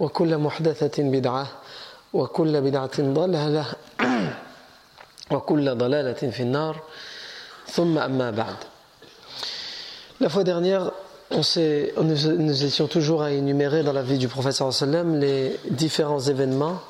[0.00, 1.46] وكل محدثة بدعة
[2.12, 3.66] وكل بدعة ضلالة
[5.30, 6.82] وكل ضلالة في النار
[7.66, 8.56] ثم أما بعد
[10.18, 10.92] La fois dernière,
[11.30, 16.20] on nous, nous étions toujours à énumérer dans la vie du prophète sallam les différents
[16.20, 16.80] événements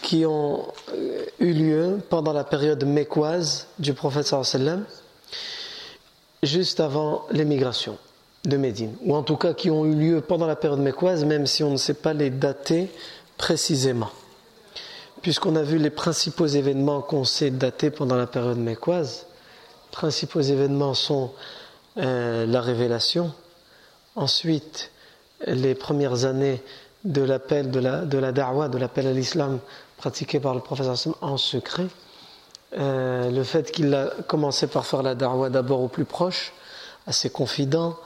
[0.00, 0.64] qui ont
[1.40, 4.84] eu lieu pendant la période mécoise du prophète sallam
[6.42, 7.98] juste avant l'émigration.
[8.45, 11.47] de Médine, ou en tout cas qui ont eu lieu pendant la période mécoise, même
[11.47, 12.89] si on ne sait pas les dater
[13.37, 14.09] précisément.
[15.21, 19.25] Puisqu'on a vu les principaux événements qu'on sait dater pendant la période mécoise,
[19.85, 21.31] les principaux événements sont
[21.97, 23.31] euh, la révélation,
[24.15, 24.91] ensuite
[25.47, 26.61] les premières années
[27.05, 29.59] de l'appel de la, de de l'appel à l'islam
[29.97, 31.87] pratiqué par le professeur en secret,
[32.77, 36.53] euh, le fait qu'il a commencé par faire la da'wah d'abord aux plus proches,
[37.07, 37.97] à ses confidents,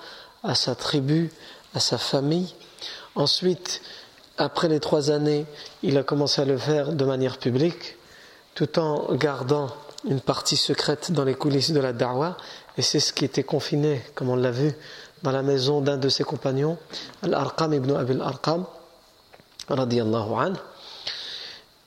[0.48, 1.30] à sa tribu,
[1.76, 2.56] à sa famille.
[3.16, 3.82] Ensuite,
[4.38, 5.46] après les trois années,
[5.84, 7.98] il a commencé à le faire de manière publique,
[8.56, 9.68] tout en gardant
[10.08, 12.38] une partie secrète dans les coulisses de la da'wah,
[12.78, 14.74] et c'est ce qui était confiné, comme on l'a vu,
[15.24, 16.78] dans la maison d'un de ses compagnons,
[17.24, 18.66] Al-Arqam ibn Abil Arqam,
[19.68, 20.58] radiallahu anhu.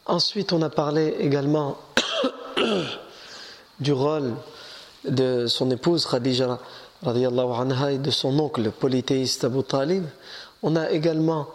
[0.07, 1.79] Ensuite, on a parlé également
[3.81, 4.35] du rôle
[5.05, 6.59] de son épouse Khadija
[7.05, 10.05] anha et de son oncle le polythéiste Abu Talib,
[10.63, 11.49] on a également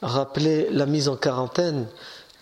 [0.00, 1.86] rappelé la mise en quarantaine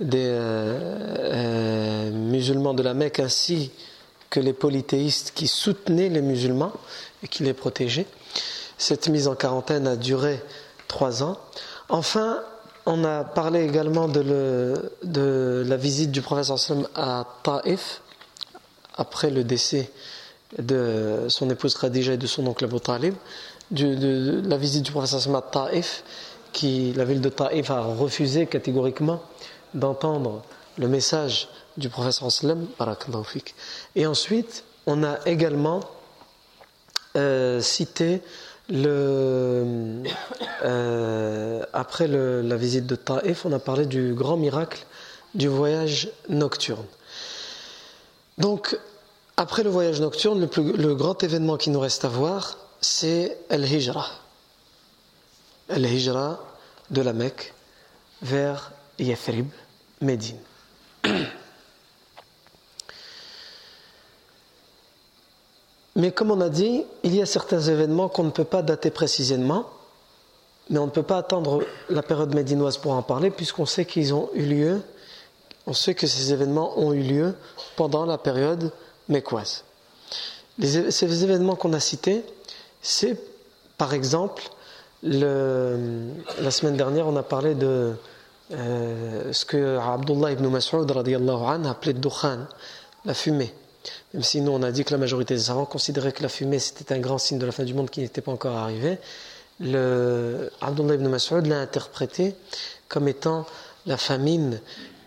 [0.00, 0.78] des euh,
[1.18, 3.70] euh, musulmans de la Mecque ainsi
[4.28, 6.72] que les polythéistes qui soutenaient les musulmans
[7.22, 8.06] et qui les protégeaient.
[8.78, 10.40] Cette mise en quarantaine a duré
[10.88, 11.38] trois ans.
[11.88, 12.40] Enfin,
[12.86, 16.58] on a parlé également de, de la visite du professeur
[16.94, 18.00] à Taif
[18.96, 19.90] après le décès
[20.58, 23.14] de son épouse Khadija et de son oncle Abu Talib,
[23.70, 26.02] de, la visite du professeur à Taif,
[26.52, 29.22] qui, la ville de Taif a refusé catégoriquement
[29.74, 30.42] d'entendre
[30.78, 32.66] le message du professeur sallam,
[33.94, 35.80] Et ensuite, on a également
[37.16, 38.22] euh, cité
[38.68, 40.02] le,
[40.64, 44.86] euh, après la visite de Taif, on a parlé du grand miracle
[45.34, 46.86] du voyage nocturne.
[48.38, 48.78] Donc,
[49.40, 54.06] après le voyage nocturne, le, grand événement qui nous reste à voir, c'est Al-Hijra.
[55.70, 56.40] Al-Hijra
[56.90, 57.54] de la Mecque
[58.20, 59.48] vers Yathrib,
[60.02, 60.36] Médine.
[65.96, 68.90] Mais comme on a dit, il y a certains événements qu'on ne peut pas dater
[68.90, 69.70] précisément,
[70.68, 74.12] mais on ne peut pas attendre la période médinoise pour en parler, puisqu'on sait qu'ils
[74.14, 74.82] ont eu lieu,
[75.66, 77.34] on sait que ces événements ont eu lieu
[77.76, 78.70] pendant la période
[79.10, 79.64] mécoise.
[80.60, 82.24] ces événements qu'on a cités,
[82.82, 83.16] c'est
[83.76, 84.42] par exemple,
[85.02, 87.94] la semaine dernière, on a parlé de
[88.52, 92.40] euh, ce que Abdullah ibn Mas'ud a appelé dukhan,
[93.04, 93.54] la fumée.
[94.12, 96.58] Même si nous on a dit que la majorité des savants considéraient que la fumée
[96.58, 98.98] c'était un grand signe de la fin du monde qui n'était pas encore arrivé,
[99.60, 102.34] Abdullah ibn Mas'ud l'a interprété
[102.88, 103.46] comme étant
[103.86, 104.60] la famine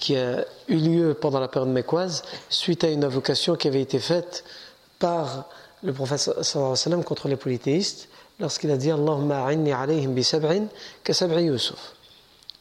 [0.04, 4.00] qui a eu lieu pendant la période mécoise suite à une invocation qui avait été
[4.00, 4.44] faite
[5.00, 5.48] par
[5.82, 10.66] le prophète sallam contre les polythéistes lorsqu'il a dit Allahumma alayhim bi sab'in
[11.06, 11.94] ka sab'i Yusuf.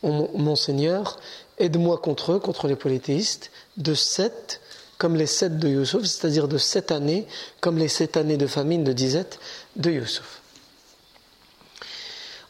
[0.04, 1.18] Mon Seigneur,
[1.58, 4.60] aide-moi contre eux, contre les polythéistes, de sept,
[4.96, 7.26] comme les sept de Youssouf, c'est-à-dire de sept années,
[7.60, 9.40] comme les sept années de famine de disette
[9.74, 10.42] de Youssouf.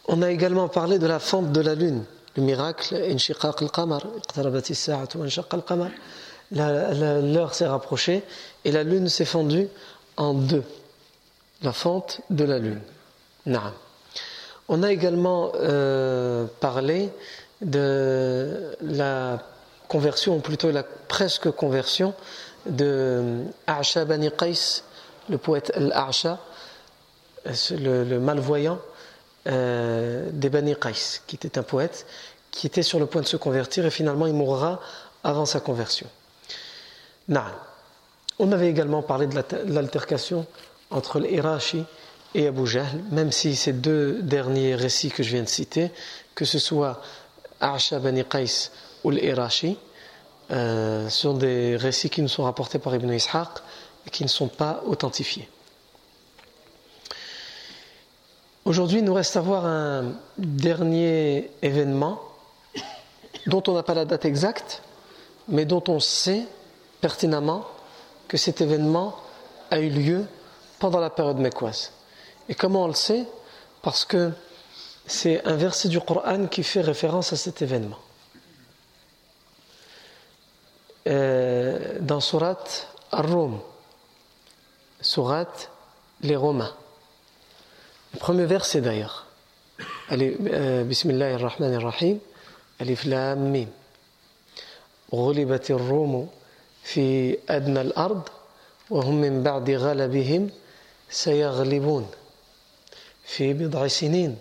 [0.07, 2.05] On a également parlé de la fente de la lune,
[2.37, 2.95] le miracle,
[6.51, 8.23] l'heure s'est rapprochée
[8.65, 9.69] et la lune s'est fendue
[10.17, 10.65] en deux,
[11.63, 12.81] la fente de la lune.
[14.69, 17.11] On a également euh, parlé
[17.61, 19.39] de la
[19.89, 22.15] conversion, ou plutôt la presque conversion
[22.67, 24.83] de A'sha Bani Qais,
[25.29, 26.39] le poète Al-A'sha,
[27.71, 28.79] le, malvoyant
[29.47, 32.07] euh, des Bani Qais, qui était un poète,
[32.51, 34.81] qui était sur le point de se convertir et finalement il mourra
[35.25, 36.07] avant sa conversion.
[38.39, 40.47] On avait également parlé de l'altercation
[40.91, 41.85] entre l'Irashi
[42.35, 45.91] et Abu Jahl, même si ces deux derniers récits que je viens de citer,
[46.35, 47.01] que ce soit
[47.61, 48.71] A'sha Bani Qais
[49.05, 49.79] ou l'Irashi,
[50.51, 53.49] euh, sont des récits qui nous sont rapportés par Ibn Ishaq
[54.07, 55.49] et qui ne sont pas authentifiés.
[58.65, 62.21] Aujourd'hui, il nous reste à voir un dernier événement
[63.47, 64.83] dont on n'a pas la date exacte,
[65.49, 66.47] mais dont on sait
[67.01, 67.67] pertinemment
[68.29, 69.17] que cet événement
[69.73, 70.27] a eu lieu
[70.79, 71.91] pendant la période mécoise.
[72.49, 73.27] Et comment on le sait?
[73.83, 74.31] Parce que
[75.07, 77.99] c'est un verset du Coran qui fait référence à cet événement.
[81.09, 82.63] Euh, dans Surat
[83.11, 83.59] Ar-Rum,
[85.01, 85.49] Surat
[86.21, 86.73] les Romains.
[88.13, 89.27] Le premier verset d'ailleurs.
[90.09, 92.19] Allez, euh, Bismillahirrahmanirrahim.
[92.83, 93.69] ألف لام ميم
[95.15, 96.29] غلبت الروم
[96.83, 98.23] في أدنى الأرض
[98.91, 100.51] وهم من بعد غلبهم
[101.11, 102.07] سيغلبون
[103.25, 104.39] في بضع سنين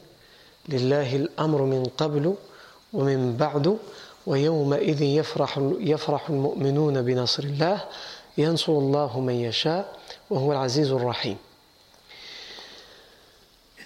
[0.69, 2.35] لله الأمر من قبل
[2.93, 3.77] ومن بعد
[4.27, 7.85] ويومئذ يفرح, يفرح المؤمنون بنصر الله
[8.37, 11.37] ينصر الله من يشاء وهو العزيز الرحيم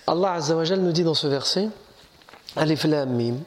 [0.08, 1.70] Allah Azza wa Jal nous dit dans ce verset
[2.56, 3.38] Alif Lam Mim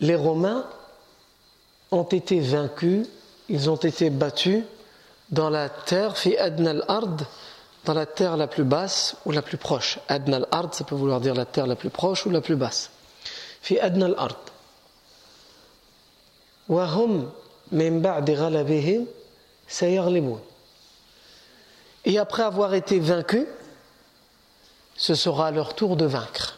[0.00, 0.64] Les Romains
[1.90, 3.06] ont été vaincus,
[3.48, 4.64] ils ont été battus
[5.30, 7.16] dans la terre, fi adnal ard,
[7.84, 9.98] dans la terre la plus basse ou la plus proche.
[10.08, 12.90] Adnal ard, ça peut vouloir dire la terre la plus proche ou la plus basse.
[13.60, 14.38] Fi adnal ard.
[16.68, 17.30] Wahum
[17.72, 19.06] min ba'di ghalabihim
[22.06, 23.46] Et après avoir été vaincus,
[24.96, 26.56] ce sera leur tour de vaincre.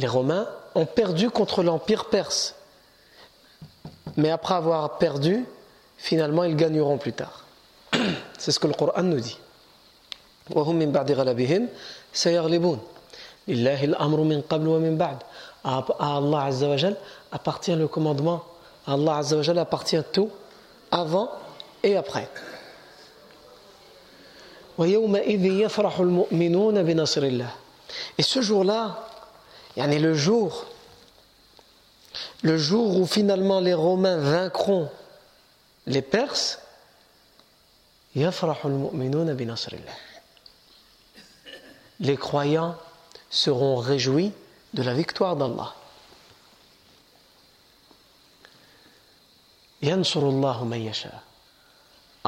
[0.00, 2.54] Les Romains ont perdu contre l'Empire perse.
[4.16, 5.44] Mais après avoir perdu,
[5.98, 7.44] finalement, ils gagneront plus tard.
[8.38, 9.38] C'est ce que le Coran nous dit.
[15.64, 15.84] À
[16.16, 16.76] Allah Azza wa
[17.32, 18.42] appartient le commandement.
[18.86, 20.30] À Allah Azza wa appartient tout,
[20.90, 21.30] avant
[21.82, 22.30] et après.
[28.18, 29.08] Et ce jour-là,
[29.76, 30.66] le jour,
[32.42, 34.88] le jour où finalement les Romains vaincront
[35.86, 36.60] les Perses,
[42.00, 42.76] les croyants
[43.30, 44.32] seront réjouis
[44.74, 45.74] de la victoire d'Allah.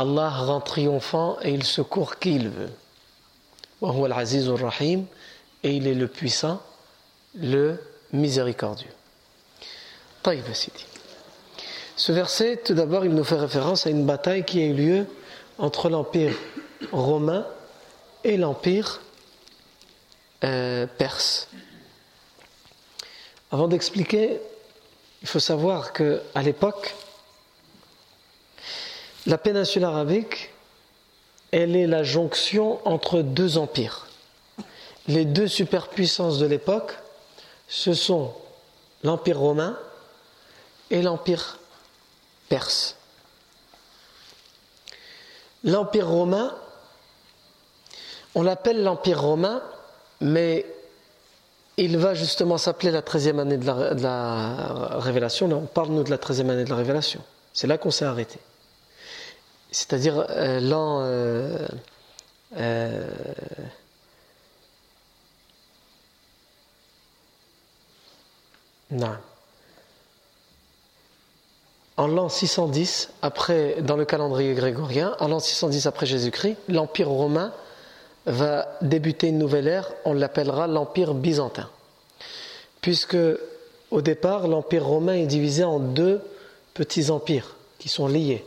[0.00, 2.70] Allah rend triomphant et il secourt qui il veut.
[5.62, 6.62] et il est le puissant,
[7.34, 7.78] le
[8.10, 8.94] miséricordieux.
[11.96, 15.06] Ce verset, tout d'abord, il nous fait référence à une bataille qui a eu lieu
[15.58, 16.34] entre l'Empire
[16.92, 17.46] romain
[18.24, 19.02] et l'Empire
[20.44, 21.48] euh, perse.
[23.50, 24.40] Avant d'expliquer,
[25.20, 26.94] il faut savoir qu'à l'époque,
[29.26, 30.50] la péninsule arabique,
[31.52, 34.06] elle est la jonction entre deux empires.
[35.08, 36.92] Les deux superpuissances de l'époque,
[37.68, 38.32] ce sont
[39.02, 39.78] l'empire romain
[40.90, 41.58] et l'empire
[42.48, 42.96] perse.
[45.64, 46.54] L'empire romain,
[48.34, 49.62] on l'appelle l'empire romain,
[50.20, 50.66] mais
[51.76, 55.50] il va justement s'appeler la 13e année de la, révélation.
[55.52, 57.22] on parle nous de la 13e année de la révélation.
[57.52, 58.38] C'est là qu'on s'est arrêté
[59.70, 61.66] c'est-à-dire euh, l'an euh,
[62.56, 63.08] euh,
[68.90, 69.16] non.
[71.96, 77.52] En l'an 610, après, dans le calendrier grégorien, en l'an 610 après Jésus-Christ, l'Empire romain
[78.26, 81.68] va débuter une nouvelle ère, on l'appellera l'Empire byzantin.
[82.80, 83.16] puisque
[83.90, 86.22] au départ, l'Empire romain est divisé en deux
[86.74, 88.44] petits empires qui sont liés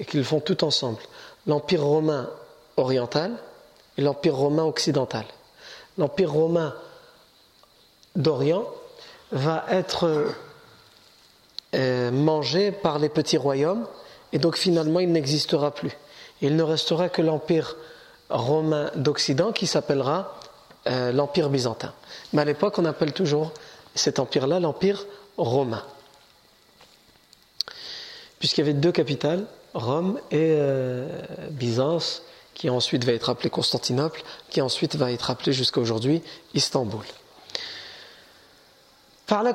[0.00, 0.98] et qui le font tout ensemble.
[1.46, 2.28] L'Empire romain
[2.76, 3.32] oriental
[3.96, 5.24] et l'Empire romain occidental.
[5.98, 6.74] L'Empire romain
[8.16, 8.64] d'Orient
[9.30, 10.32] va être
[11.74, 13.86] euh, mangé par les petits royaumes
[14.32, 15.96] et donc finalement il n'existera plus.
[16.40, 17.76] Il ne restera que l'Empire
[18.30, 20.34] romain d'Occident qui s'appellera
[20.86, 21.92] euh, l'Empire byzantin.
[22.32, 23.52] Mais à l'époque on appelle toujours
[23.94, 25.04] cet empire-là l'Empire
[25.36, 25.84] romain.
[28.38, 31.06] Puisqu'il y avait deux capitales, Rome et euh,
[31.50, 32.22] Byzance,
[32.54, 36.22] qui ensuite va être appelée Constantinople, qui ensuite va être appelée jusqu'à aujourd'hui
[36.54, 37.04] Istanbul.
[39.26, 39.54] Par la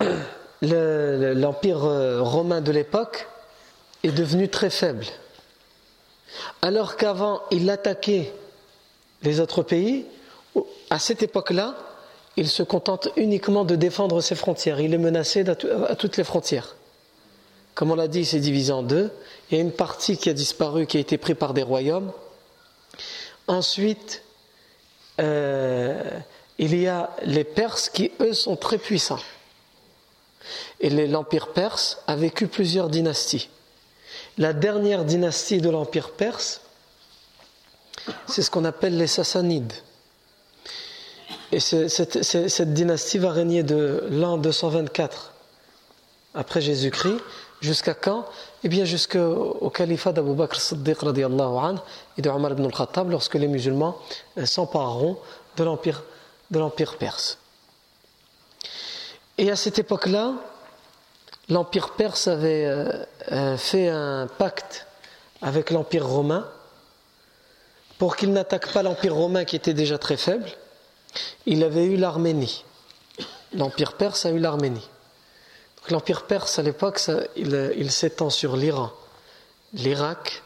[0.62, 3.28] l'empire euh, romain de l'époque
[4.02, 5.06] est devenu très faible.
[6.62, 8.32] Alors qu'avant, il attaquait
[9.22, 10.06] les autres pays,
[10.90, 11.76] à cette époque-là,
[12.36, 14.80] il se contente uniquement de défendre ses frontières.
[14.80, 16.76] Il est menacé à toutes les frontières.
[17.80, 19.10] Comme on l'a dit, il s'est divisé en deux.
[19.50, 22.12] Il y a une partie qui a disparu, qui a été prise par des royaumes.
[23.46, 24.22] Ensuite,
[25.18, 25.98] euh,
[26.58, 29.22] il y a les Perses qui, eux, sont très puissants.
[30.80, 33.48] Et l'Empire perse a vécu plusieurs dynasties.
[34.36, 36.60] La dernière dynastie de l'Empire perse,
[38.26, 39.72] c'est ce qu'on appelle les Sassanides.
[41.50, 45.32] Et cette, dynastie va régner de l'an 224
[46.34, 47.16] après Jésus-Christ
[47.60, 48.26] jusqu'à quand?
[48.64, 53.98] Eh bien jusqu'au califat d'Abu Bakr Siddiq et de Omar ibn al-Khattab lorsque les musulmans
[54.38, 55.18] euh, s'empareront
[55.56, 55.64] de
[56.58, 57.38] l'empire perse.
[59.38, 60.34] Et à cette époque-là,
[61.48, 64.86] l'empire perse avait euh, euh, fait un pacte
[65.42, 66.46] avec l'empire romain
[67.98, 70.50] pour qu'il n'attaque pas l'empire romain qui était déjà très faible
[71.46, 72.64] il avait eu l'Arménie.
[73.54, 74.88] L'Empire perse a eu l'Arménie.
[75.88, 77.00] L'Empire perse à l'époque,
[77.36, 78.92] il, s'étend sur l'Iran,
[79.72, 80.42] l'Irak,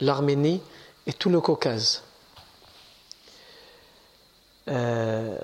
[0.00, 0.62] l'Arménie
[1.06, 2.02] et tout le Caucase.
[4.68, 5.36] Euh,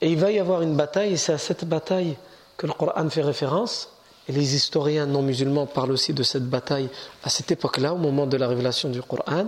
[0.00, 2.16] et il va y avoir une bataille, et c'est à cette bataille
[2.56, 3.90] que le Coran fait référence.
[4.28, 6.88] Et les historiens non musulmans parlent aussi de cette bataille
[7.24, 9.46] à cette époque-là, au moment de la révélation du Coran.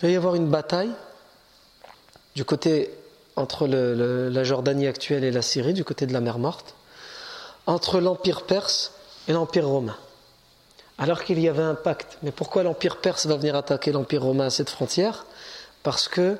[0.00, 0.90] Il va y avoir une bataille
[2.34, 2.90] du côté
[3.36, 6.74] entre la Jordanie actuelle et la Syrie, du côté de la mer Morte,
[7.68, 8.92] entre l'Empire perse
[9.28, 9.96] et l'Empire romain.
[10.96, 12.18] Alors qu'il y avait un pacte.
[12.22, 15.26] Mais pourquoi l'Empire perse va venir attaquer l'Empire romain à cette frontière?
[15.82, 16.38] Parce que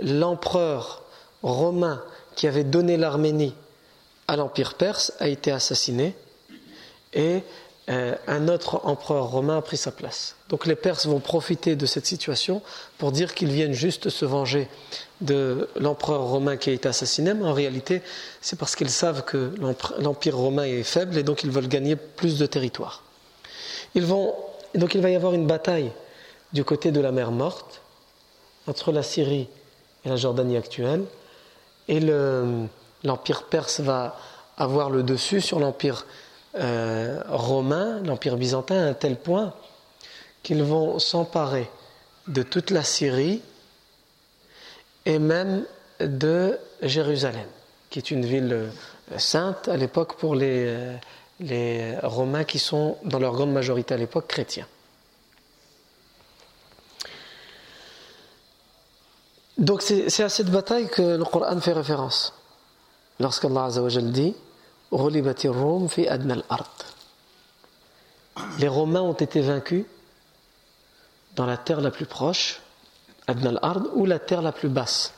[0.00, 1.02] l'empereur
[1.42, 2.02] romain
[2.34, 3.54] qui avait donné l'Arménie
[4.26, 6.16] à l'Empire perse a été assassiné
[7.12, 7.42] et
[7.90, 10.36] euh, un autre empereur romain a pris sa place.
[10.48, 12.62] Donc les Perses vont profiter de cette situation
[12.96, 14.68] pour dire qu'ils viennent juste se venger
[15.20, 18.02] de l'empereur romain qui été assassiné, mais en réalité
[18.40, 19.52] c'est parce qu'ils savent que
[19.98, 23.02] l'empire romain est faible et donc ils veulent gagner plus de territoire.
[23.94, 25.92] Donc il va y avoir une bataille
[26.52, 27.82] du côté de la mer Morte
[28.66, 29.48] entre la Syrie
[30.04, 31.04] et la Jordanie actuelle,
[31.88, 32.00] et
[33.04, 34.16] l'empire perse va
[34.56, 36.06] avoir le dessus sur l'empire
[36.58, 39.54] euh, romain, l'Empire byzantin, à un tel point
[40.42, 41.68] qu'ils vont s'emparer
[42.28, 43.42] de toute la Syrie
[45.06, 45.64] et même
[46.00, 47.46] de Jérusalem,
[47.90, 50.96] qui est une ville euh, sainte à l'époque pour les, euh,
[51.40, 54.66] les Romains qui sont, dans leur grande majorité à l'époque, chrétiens.
[59.58, 62.32] Donc c'est à cette bataille que le Coran fait référence.
[63.18, 63.68] Lorsqu'Allah
[64.00, 64.34] dit
[68.58, 69.84] les Romains ont été vaincus
[71.36, 72.59] dans la terre la plus proche,
[73.94, 75.14] ou la terre la plus basse.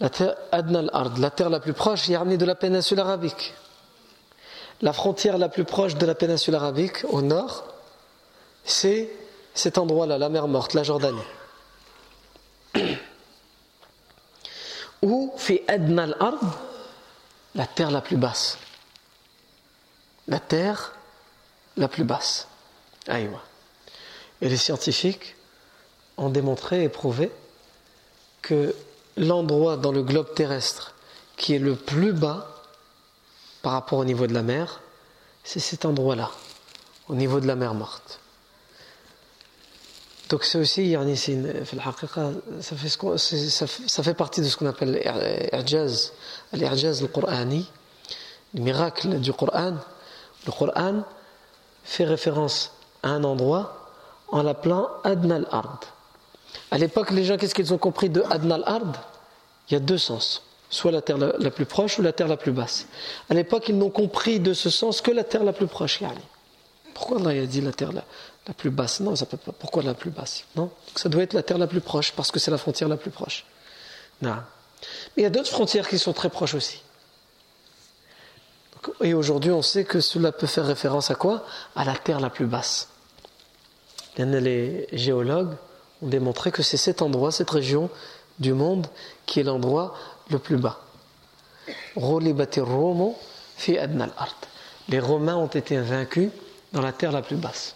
[0.00, 3.54] La terre la terre la plus proche, il de la péninsule arabique.
[4.80, 7.64] La frontière la plus proche de la péninsule arabique, au nord,
[8.64, 9.10] c'est
[9.54, 11.18] cet endroit-là, la mer morte, la Jordanie.
[15.02, 16.60] ou fait adna al-ard,
[17.54, 18.58] la terre la plus basse.
[20.28, 20.94] La terre
[21.76, 22.46] la plus basse.
[23.08, 23.40] Aïwa.
[24.40, 25.36] Et les scientifiques
[26.16, 27.30] ont démontré et prouvé
[28.42, 28.74] que
[29.16, 30.94] l'endroit dans le globe terrestre
[31.36, 32.62] qui est le plus bas
[33.62, 34.80] par rapport au niveau de la mer,
[35.44, 36.30] c'est cet endroit-là,
[37.08, 38.20] au niveau de la mer morte.
[40.28, 41.04] Donc c'est aussi, ça
[43.66, 46.12] fait, ça fait partie de ce qu'on appelle l'irjaz,
[46.52, 47.68] l'irjaz le Qur'ani,
[48.54, 49.76] le miracle du Qur'an.
[50.46, 51.02] Le Qur'an
[51.84, 53.87] fait référence à un endroit
[54.30, 55.80] en l'appelant Adna al-Ard.
[56.70, 58.92] À l'époque, les gens, qu'est-ce qu'ils ont compris de Adnal Ard?
[59.68, 60.42] Il y a deux sens.
[60.70, 62.86] Soit la terre la, plus proche ou la terre la plus basse.
[63.30, 66.02] À l'époque, ils n'ont compris de ce sens que la terre la plus proche.
[66.92, 68.02] Pourquoi Allah a dit la terre la,
[68.54, 69.00] plus basse?
[69.00, 69.52] Non, ça peut pas.
[69.52, 70.44] Pourquoi la plus basse?
[70.56, 72.98] Non, ça doit être la terre la plus proche parce que c'est la frontière la
[72.98, 73.46] plus proche.
[74.20, 74.36] Non.
[75.16, 76.82] Mais il y a d'autres frontières qui sont très proches aussi.
[79.00, 81.44] Et aujourd'hui, on sait que cela peut faire référence à quoi?
[81.76, 82.88] À la terre la plus basse.
[84.18, 85.54] Les géologues
[86.02, 87.88] ont démontré que c'est cet endroit, cette région
[88.38, 88.86] du monde
[89.26, 89.94] qui est l'endroit
[90.30, 90.80] le plus bas.
[94.88, 96.30] Les Romains ont été vaincus
[96.72, 97.74] dans la terre la plus basse.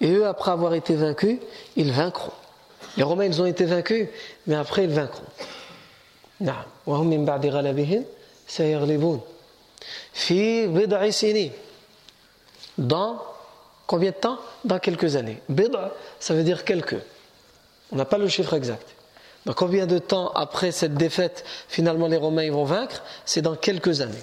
[0.00, 1.38] Et eux, après avoir été vaincus,
[1.76, 2.32] ils vaincront.
[2.96, 4.08] Les Romains, ils ont été vaincus,
[4.46, 5.24] mais après, ils vaincront.
[12.78, 13.22] Dans
[13.86, 14.38] combien de temps?
[14.64, 15.42] Dans quelques années.
[15.48, 16.96] Bid'a, ça veut dire quelques.
[17.90, 18.88] On n'a pas le chiffre exact.
[19.44, 23.02] Dans combien de temps après cette défaite, finalement les Romains vont vaincre?
[23.24, 24.22] C'est dans quelques années.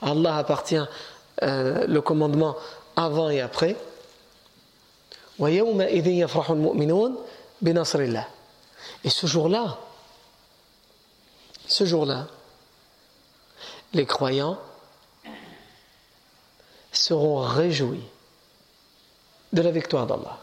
[0.00, 0.76] Allah appartient
[1.42, 2.56] euh, le commandement
[2.94, 3.76] avant et après.
[9.04, 9.78] Et ce jour-là,
[11.66, 12.28] ce jour-là,
[13.92, 14.58] les croyants
[16.92, 18.04] seront réjouis
[19.52, 20.38] de la victoire d'Allah.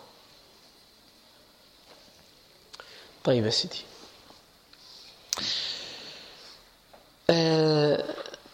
[7.30, 7.98] Euh,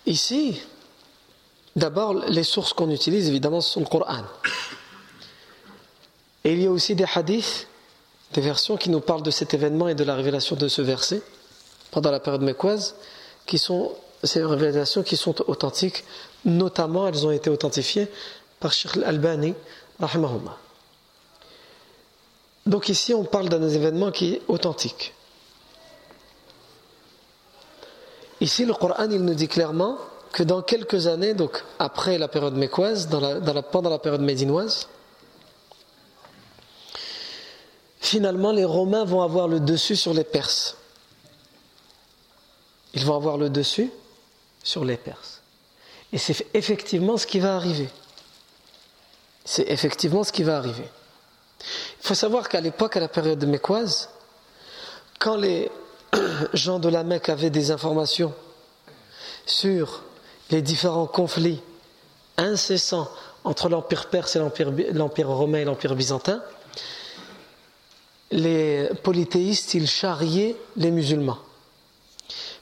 [0.05, 0.61] ici,
[1.75, 4.23] d'abord, les sources qu'on utilise, évidemment, sont le Coran.
[6.43, 7.67] Et il y a aussi des hadiths,
[8.33, 11.21] des versions qui nous parlent de cet événement et de la révélation de ce verset
[11.91, 12.96] pendant la période mécoise,
[13.46, 13.91] qui sont
[14.24, 16.03] ces révélations qui sont authentiques,
[16.46, 18.08] notamment elles ont été authentifiées
[18.60, 19.53] par Sheikh Al-Albani
[22.65, 25.13] donc ici, on parle d'un événement qui est authentique.
[28.39, 29.97] Ici, le Coran, il nous dit clairement
[30.32, 33.10] que dans quelques années, donc après la période mécoise,
[33.71, 34.88] pendant la période médinoise,
[37.99, 40.78] finalement, les Romains vont avoir le dessus sur les Perses.
[42.93, 43.91] Ils vont avoir le dessus
[44.63, 45.41] sur les Perses.
[46.12, 47.89] Et c'est effectivement ce qui va arriver.
[49.45, 50.88] C'est effectivement ce qui va arriver.
[52.02, 54.10] Il faut savoir qu'à l'époque, à la période mécoise,
[55.19, 55.69] quand les
[56.54, 58.34] gens de la Mecque avaient des informations
[59.45, 60.04] sur
[60.49, 61.62] les différents conflits
[62.38, 63.10] incessants
[63.43, 66.41] entre l'Empire perse et l'Empire romain et l'Empire byzantin,
[68.32, 71.39] les polythéistes, ils charriaient les musulmans.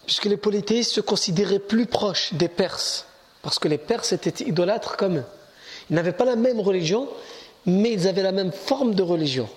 [0.08, 3.06] Puisque les polythéistes se considéraient plus proches des Perses,
[3.44, 5.26] parce que les Perses étaient idolâtres comme eux.
[5.90, 7.10] Ils n'avaient pas la même religion,
[7.66, 9.50] mais ils avaient la même forme de religion.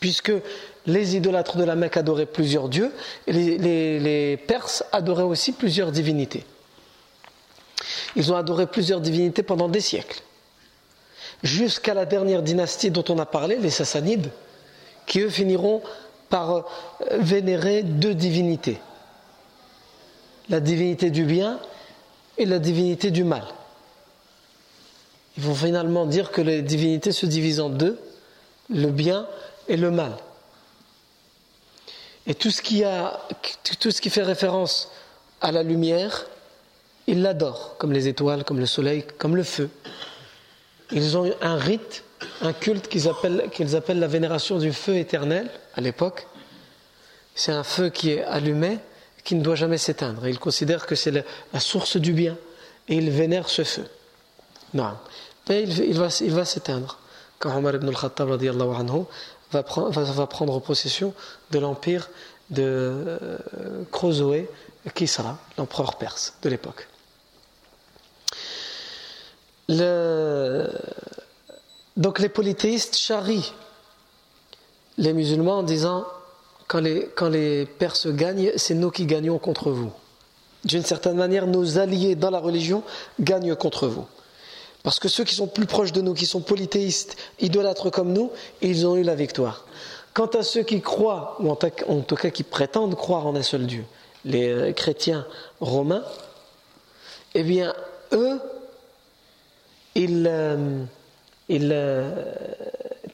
[0.00, 0.32] Puisque
[0.86, 2.92] les idolâtres de la Mecque adoraient plusieurs dieux,
[3.26, 6.44] et les, Perses adoraient aussi plusieurs divinités.
[8.16, 10.22] Ils ont adoré plusieurs divinités pendant des siècles.
[11.42, 14.30] Jusqu'à la dernière dynastie dont on a parlé, les Sassanides,
[15.06, 15.82] qui eux finiront
[16.30, 16.62] par euh,
[17.18, 18.78] vénérer deux divinités.
[20.48, 21.58] La divinité du bien
[22.36, 23.44] et la divinité du mal
[25.36, 27.98] ils vont finalement dire que les divinités se divisent en deux,
[28.70, 29.26] le bien
[29.68, 30.12] et le mal.
[32.26, 32.80] Et tout ce qui,
[34.10, 34.90] fait référence
[35.40, 36.26] à la lumière,
[37.06, 39.68] ils l'adorent, comme les étoiles, comme le soleil, comme le feu.
[40.90, 42.04] Ils ont un rite,
[42.40, 46.26] un culte qu'ils appellent, qu'ils appellent la vénération du feu éternel à l'époque.
[47.34, 48.78] C'est un feu qui est allumé,
[49.24, 50.26] qui ne doit jamais s'éteindre.
[50.28, 52.36] Ils considèrent que c'est la, source du bien
[52.88, 53.86] et ils vénèrent ce feu.
[54.74, 54.92] Non
[55.48, 56.98] mais il, va, il va s'éteindre.
[57.38, 59.04] Quand Omar ibn al-Khattab anhu,
[59.52, 61.12] va, prendre, va, prendre possession
[61.50, 62.08] de l'empire
[62.50, 63.38] de euh,
[64.94, 66.88] Kisra, l'empereur perse de l'époque.
[71.96, 73.54] donc les polythéistes charrient
[74.98, 76.06] les musulmans en disant
[76.66, 79.92] quand les, Perses gagnent, c'est nous qui gagnons contre vous.
[80.64, 82.82] D'une certaine manière, nos alliés dans la religion
[83.20, 84.06] gagnent contre vous.
[84.82, 88.30] Parce que ceux qui sont plus proches de nous, qui sont polythéistes, idolâtres comme nous,
[88.60, 89.66] ils ont eu la victoire.
[90.14, 93.66] Quant à ceux qui croient, ou en tout cas qui prétendent croire en un seul
[93.66, 93.84] Dieu,
[94.24, 95.26] les euh, chrétiens
[95.60, 96.04] romains,
[97.34, 97.74] eh bien,
[98.12, 98.40] eux,
[99.94, 100.84] ils, euh,
[101.50, 102.34] euh,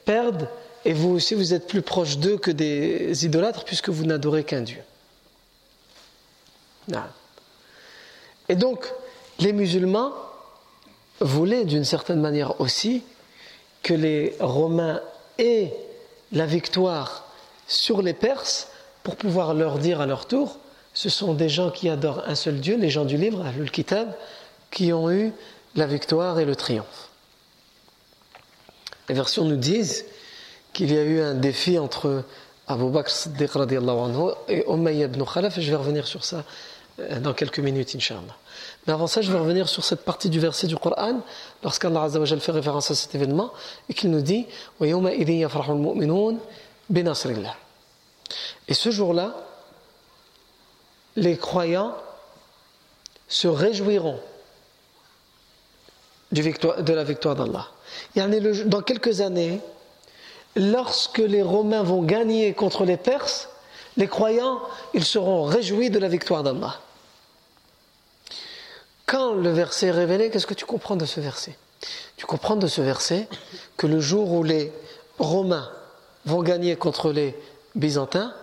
[0.05, 0.47] perdent,
[0.85, 4.61] et vous aussi, vous êtes plus proches d'eux que des idolâtres, puisque vous n'adorez qu'un
[4.61, 4.81] Dieu.
[8.49, 8.91] Et donc,
[9.39, 10.11] les musulmans,
[11.21, 13.03] voulait d'une certaine manière aussi
[13.83, 15.01] que les Romains
[15.37, 15.73] aient
[16.31, 17.25] la victoire
[17.67, 18.69] sur les Perses
[19.03, 20.57] pour pouvoir leur dire à leur tour
[20.93, 24.13] ce sont des gens qui adorent un seul Dieu, les gens du livre, le Kitab,
[24.71, 25.31] qui ont eu
[25.75, 27.09] la victoire et le triomphe.
[29.07, 30.05] Les versions nous disent
[30.73, 32.23] qu'il y a eu un défi entre
[32.67, 36.43] Abu Bakr Siddiq anhu et Umayya ibn Khalaf, et je vais revenir sur ça
[36.99, 38.35] euh, dans quelques minutes, Inch'Allah.
[38.85, 41.21] Mais avant ça, je vais revenir sur cette partie du verset du Coran,
[41.63, 43.51] lorsqu'Allah fait référence à cet événement,
[43.89, 44.47] et qu'il nous dit
[48.67, 49.35] Et ce jour-là,
[51.15, 51.95] les croyants
[53.27, 54.19] se réjouiront
[56.31, 57.67] de la victoire d'Allah.
[58.65, 59.59] Dans quelques années,
[60.55, 63.49] lorsque les Romains vont gagner contre les Perses,
[63.97, 64.61] les croyants,
[64.93, 66.79] ils seront réjouis de la victoire d'Allah.
[69.05, 71.57] Quand le verset est révélé, qu'est-ce que tu comprends de ce verset?
[72.15, 73.27] Tu comprends de ce verset
[73.75, 74.71] que le jour où les
[75.19, 75.69] Romains
[76.25, 77.35] vont gagner contre les
[77.75, 78.33] Byzantins,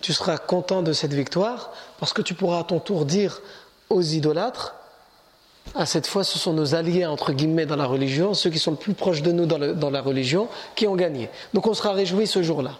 [0.00, 3.42] tu seras content de cette victoire parce que tu pourras à ton tour dire
[3.90, 4.74] aux idolâtres
[5.74, 8.72] à cette fois, ce sont nos alliés, entre guillemets, dans la religion, ceux qui sont
[8.72, 11.30] le plus proches de nous dans, la religion, qui ont gagné.
[11.52, 12.78] Donc on sera réjouis ce jour-là.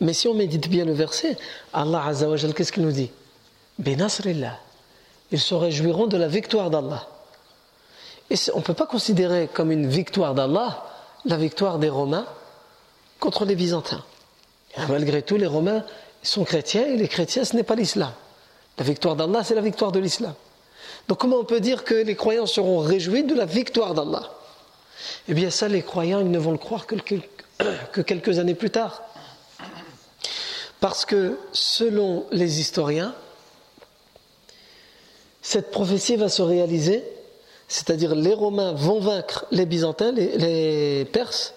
[0.00, 1.36] Mais si on médite bien le verset,
[1.72, 3.10] Allah Azzawajal, qu'est-ce qu'il nous dit?
[3.78, 4.58] Benasrillah.
[5.30, 7.06] Ils se réjouiront de la victoire d'Allah.
[8.30, 10.84] Et on ne peut pas considérer comme une victoire d'Allah
[11.24, 12.26] la victoire des Romains
[13.20, 14.04] contre les Byzantins.
[14.88, 15.84] malgré tout, les Romains
[16.22, 18.12] sont chrétiens et les chrétiens, ce n'est pas l'islam.
[18.78, 20.34] La victoire d'Allah, c'est la victoire de l'islam.
[21.08, 24.30] Donc comment on peut dire que les croyants seront réjouis de la victoire d'Allah?
[25.28, 26.96] Eh bien ça, les croyants, ils ne vont le croire que,
[27.92, 29.02] que quelques années plus tard.
[30.80, 33.14] Parce que selon les historiens,
[35.40, 37.04] cette prophétie va se réaliser,
[37.68, 41.54] c'est-à-dire les Romains vont vaincre les Byzantins, les, Perses.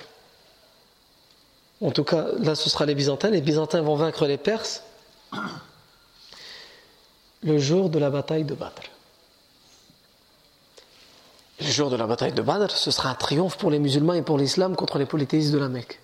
[1.81, 4.83] En tout cas, là ce sera les Byzantins, les Byzantins vont vaincre les Perses
[7.43, 8.83] le jour de la bataille de Badr.
[11.59, 14.21] Le jour de la bataille de Badr, ce sera un triomphe pour les musulmans et
[14.21, 15.99] pour l'islam contre les polythéistes de la Mecque.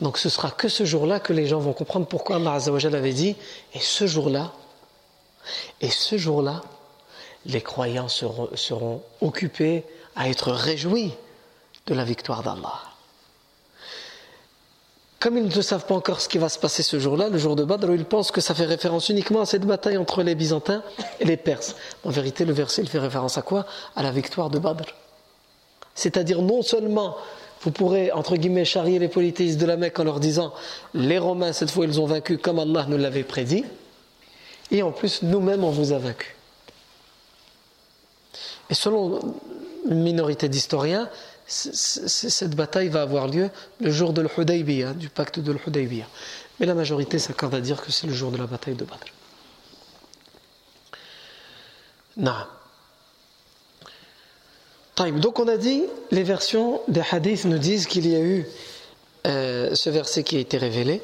[0.00, 3.36] Donc ce sera que ce jour-là que les gens vont comprendre pourquoi Allah avait dit
[3.74, 4.52] et ce jour-là,
[5.80, 6.62] et ce jour-là,
[7.46, 9.84] les croyants seront occupés
[10.16, 11.12] à être réjouis
[11.86, 12.89] de la victoire d'Allah.
[15.20, 17.54] Comme ils ne savent pas encore ce qui va se passer ce jour-là, le jour
[17.54, 20.82] de Badr, ils pensent que ça fait référence uniquement à cette bataille entre les Byzantins
[21.20, 21.76] et les Perses.
[22.04, 23.66] En vérité, le verset, fait référence à quoi?
[23.96, 24.94] À la victoire de Badr.
[25.94, 27.18] C'est-à-dire, non seulement
[27.60, 30.54] vous pourrez, entre guillemets, charrier les polythéistes de la Mecque en leur disant
[30.94, 33.66] les Romains, cette fois, ils ont vaincu comme Allah nous l'avait prédit,
[34.70, 36.34] et en plus, nous-mêmes, on vous a vaincu.
[38.70, 39.20] Et selon
[39.86, 41.10] une minorité d'historiens,
[41.50, 46.06] cette bataille va avoir lieu le jour de l'Hudaybiyah, du pacte de l'Hudaybiyah.
[46.58, 49.06] Mais la majorité s'accorde à dire que c'est le jour de la bataille de Badr.
[54.96, 58.46] Donc on a dit, les versions des hadiths nous disent qu'il y a eu
[59.26, 61.02] euh, ce verset qui a été révélé.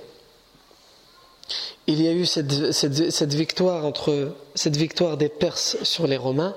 [1.87, 6.55] Il y a eu cette, victoire entre cette victoire des Perses sur les Romains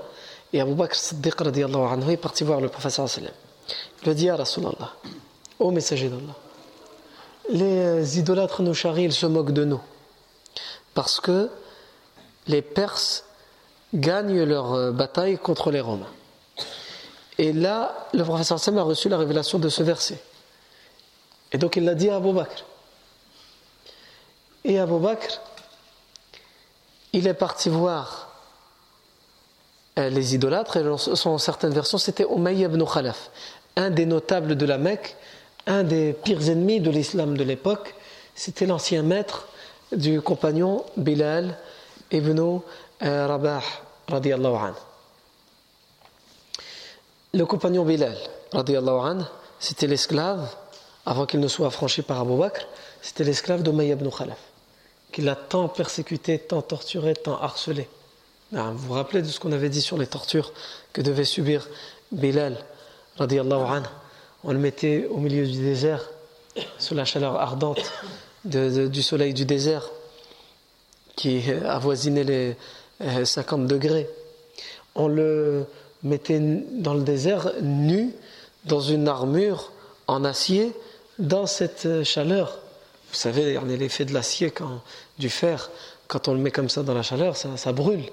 [0.54, 3.32] et Abu Bakr Siddiq est parti voir le professeur sallam.
[4.05, 4.93] A dit à Rasulallah,
[5.59, 6.35] ô messager d'Allah,
[7.49, 9.81] les idolâtres nous charrient, ils se moquent de nous.
[10.93, 11.49] Parce que
[12.47, 13.25] les Perses
[13.93, 16.12] gagnent leur euh, bataille contre les Romains.
[17.38, 20.21] Et là, le professeur Sam a reçu la révélation de ce verset.
[21.51, 22.65] Et donc il l'a dit à Abu Bakr.
[24.63, 25.39] Et Abu Bakr,
[27.13, 28.29] il est parti voir
[29.97, 33.29] euh, les idolâtres, et dans certaines versions, c'était Umayy ibn Khalaf
[33.79, 35.15] un des notables de la Mecque,
[35.65, 37.95] un des pires ennemis de l'islam de l'époque,
[38.35, 39.47] c'était l'ancien maître
[39.93, 41.57] du compagnon Bilal
[42.11, 42.59] ibn
[43.01, 43.61] euh, Rabah.
[47.33, 48.17] Le compagnon Bilal
[49.59, 50.53] c'était l'esclave,
[51.05, 52.67] avant qu'il ne soit affranchi par Abu Bakr,
[53.01, 54.39] c'était l'esclave de ibn Khalaf,
[55.13, 57.87] qu'il a tant persécuté, tant torturé, tant harcelé.
[58.51, 60.51] vous vous rappelez de ce qu'on avait dit sur les tortures
[60.91, 61.69] que devait subir
[62.11, 62.57] Bilal
[64.43, 66.10] on le mettait au milieu du désert,
[66.77, 67.82] sous la chaleur ardente
[68.45, 69.89] du soleil du désert,
[71.15, 72.55] qui avoisinait les
[73.25, 74.10] 50 euh, degrés.
[74.95, 75.65] On le
[76.03, 78.13] mettait dans le désert nu,
[78.65, 79.71] dans une armure
[80.08, 80.71] en acier,
[81.17, 82.60] dans cette chaleur.
[83.10, 84.53] Vous savez, l'effet de l'acier,
[85.17, 85.69] du fer,
[86.08, 88.05] quand on le met comme ça dans la chaleur, ça brûle.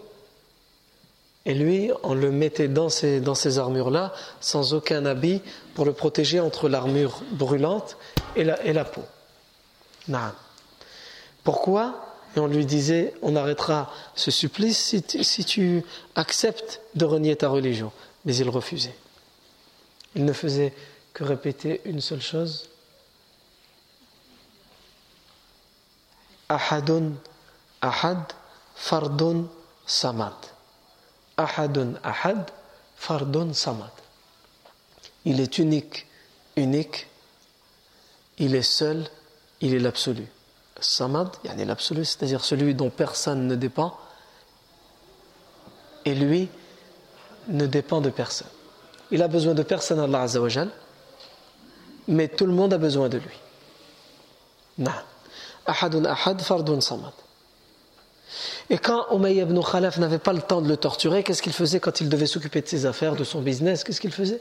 [1.47, 5.41] Et lui, on le mettait dans ces, dans ces armures-là, sans aucun habit,
[5.75, 7.97] pour le protéger entre l'armure brûlante
[8.35, 9.05] et la, et la peau.
[11.45, 12.03] Pourquoi?
[12.35, 15.85] Et on lui disait, on arrêtera ce supplice si tu, si tu
[16.17, 17.93] acceptes de renier ta religion.
[18.25, 18.97] Mais il refusait.
[20.17, 20.75] Il ne faisait
[21.15, 22.69] que répéter une seule chose.
[26.49, 27.13] Ahadun,
[27.81, 28.19] ahad,
[28.75, 29.45] fardun,
[29.87, 30.35] samad.
[31.37, 32.51] Ahadun, ahad,
[32.97, 33.91] fardun, samad.
[35.25, 36.07] Il est unique,
[36.57, 37.09] unique.
[38.39, 39.07] Il est seul,
[39.61, 40.27] il est l'absolu.
[40.81, 43.97] Samad, il y a l'absolu, c'est-à-dire celui dont personne ne dépend.
[46.05, 46.49] Et lui
[47.49, 48.49] ne dépend de personne.
[49.11, 50.71] Il a besoin de personne, Allah Azzawajal,
[52.09, 53.39] mais tout le monde a besoin de lui.
[55.67, 57.13] Ahadun ahad, fardun samad.
[58.69, 61.79] Et quand Umayya ibn Khalaf n'avait pas le temps de le torturer, qu'est-ce qu'il faisait
[61.79, 63.85] quand il devait s'occuper de ses affaires, de son business?
[63.85, 64.41] Qu'est-ce qu'il faisait?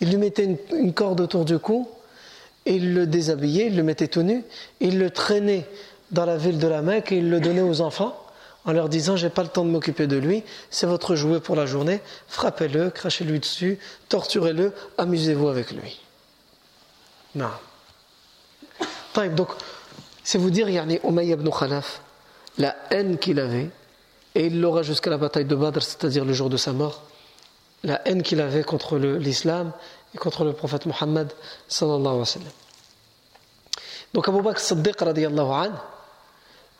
[0.00, 1.88] Il lui mettait une, corde autour du cou,
[2.66, 4.44] il le déshabillait, il le mettait tout nu,
[4.80, 5.66] il le traînait
[6.12, 8.16] dans la ville de la Mecque et il le donnait aux enfants
[8.64, 11.56] en leur disant j'ai pas le temps de m'occuper de lui, c'est votre jouet pour
[11.56, 13.78] la journée, frappez-le, crachez-lui dessus,
[14.08, 16.00] torturez-le, amusez-vous avec lui.
[17.34, 17.50] Non.
[19.36, 19.48] Donc,
[20.22, 22.00] c'est vous dire, yani Umayy ibn Khalaf,
[22.58, 23.70] la haine qu'il avait,
[24.34, 27.02] et il l'aura jusqu'à la bataille de Badr, c'est-à-dire le jour de sa mort,
[27.84, 29.72] la haine qu'il avait contre l'islam
[30.14, 30.84] et contre le prophète
[31.68, 32.08] sallam.
[34.14, 35.70] Donc Abu Bakr Siddiq radiallahu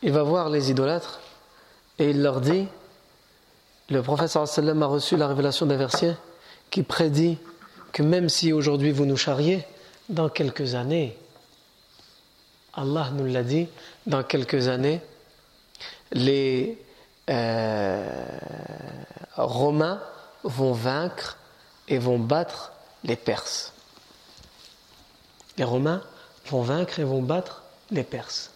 [0.03, 1.21] il va voir les idolâtres
[1.99, 2.67] et il leur dit
[3.89, 6.17] le prophète a reçu la révélation d'un verset
[6.71, 7.39] qui prédit
[7.93, 9.65] que même si aujourd'hui vous nous charriez,
[10.09, 11.17] dans quelques années,
[12.75, 13.69] Allah nous l'a dit,
[14.07, 15.01] dans quelques années,
[16.13, 16.79] les
[17.31, 18.27] euh,
[19.37, 20.01] Romains
[20.45, 21.39] vont vaincre
[21.89, 22.73] et vont battre
[23.05, 23.73] les Perses.
[25.59, 26.03] Les Romains
[26.47, 28.51] vont vaincre et vont battre les Perses.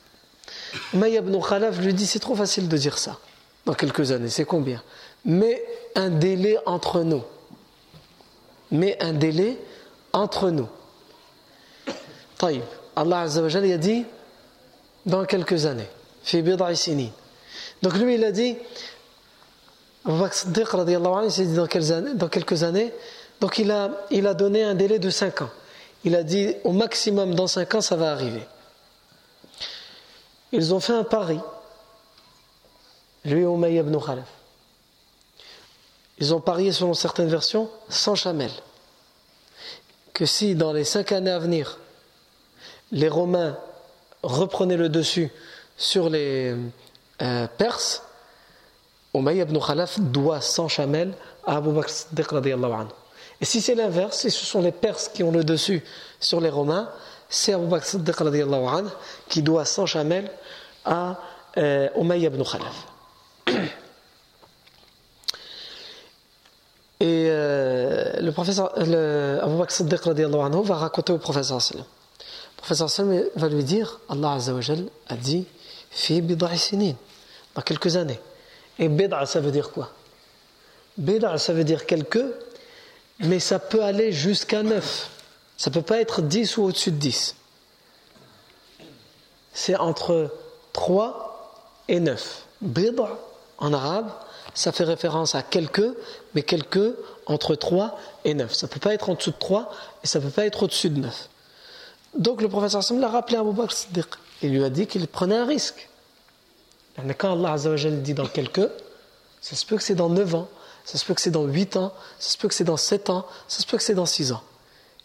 [0.92, 3.18] Umayya ibn Khalaf lui dit c'est trop facile de dire ça
[3.64, 4.82] dans quelques années, c'est combien?
[5.24, 5.62] Mais
[5.96, 7.24] un délai entre nous.
[8.70, 9.58] Mais un délai
[10.12, 10.68] entre nous.
[12.94, 14.06] Allah a dit
[15.04, 15.88] dans quelques années,
[16.22, 17.12] fi bid'i
[17.82, 18.56] donc lui il a dit
[20.08, 21.66] il s'est dit dans
[22.28, 22.92] quelques années,
[23.40, 25.50] donc il a, donné un délai de 5 ans.
[26.04, 28.42] Il a dit au maximum dans 5 ans ça va arriver.
[30.52, 31.40] Ils ont fait un pari
[33.24, 34.28] lui et Umayy ibn Khalaf.
[36.18, 38.50] Ils ont parié selon certaines versions sans chamel.
[40.14, 41.78] Que si dans les cinq années à venir,
[42.92, 43.58] les Romains
[44.22, 45.30] reprenaient le dessus
[45.76, 46.54] sur les
[47.22, 48.02] euh, Perses,
[49.14, 51.14] Umayy ibn Khalaf doit sans chamel
[51.46, 52.88] à Abu Bakr Siddiq anhu.
[53.40, 55.82] Et si c'est l'inverse, si ce sont les Perses qui ont le dessus
[56.20, 56.90] sur les Romains,
[57.28, 58.88] c'est Abu Bakr Siddiq anhu
[59.28, 60.30] qui doit sans chamel
[60.84, 61.16] à
[61.56, 62.86] euh, Umayy ibn Khalaf.
[66.98, 71.60] Et euh, le professeur, le, Abu Bakr Siddiq anhu, va raconter au professeur.
[71.74, 71.82] Le
[72.56, 72.88] professeur
[73.36, 74.52] va lui dire Allah Azza
[75.08, 75.46] a dit
[77.54, 78.20] Dans quelques années.
[78.78, 79.90] Et bid'a, ça veut dire quoi?
[80.98, 82.24] Bid'a, ça veut dire quelques,
[83.20, 85.10] mais ça peut aller jusqu'à neuf.
[85.56, 87.34] Ça peut pas être dix ou au-dessus de dix.
[89.52, 90.32] C'est entre
[90.72, 92.44] trois et neuf.
[92.60, 93.18] Bid'a,
[93.58, 94.10] en arabe,
[94.54, 95.94] ça fait référence à quelques,
[96.34, 96.94] mais quelques
[97.26, 98.52] entre 3 et 9.
[98.52, 99.70] Ça ne peut pas être en dessous de 3
[100.02, 101.28] et ça ne peut pas être au-dessus de 9.
[102.18, 104.06] Donc le professeur Sam l'a rappelé à Abu Bakr Siddiq.
[104.42, 105.88] Il lui a dit qu'il prenait un risque.
[107.02, 107.56] Mais quand Allah
[107.90, 108.68] dit dans quelques,
[109.40, 110.48] ça se peut que c'est dans 9 ans,
[110.84, 113.10] ça se peut que c'est dans 8 ans, ça se peut que c'est dans 7
[113.10, 114.42] ans, ça se peut que c'est dans 6 ans.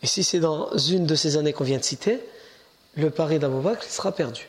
[0.02, 2.22] Et si c'est dans une de ces années qu'on vient de citer,
[2.96, 4.48] le pari d'Abu Bakr sera perdu.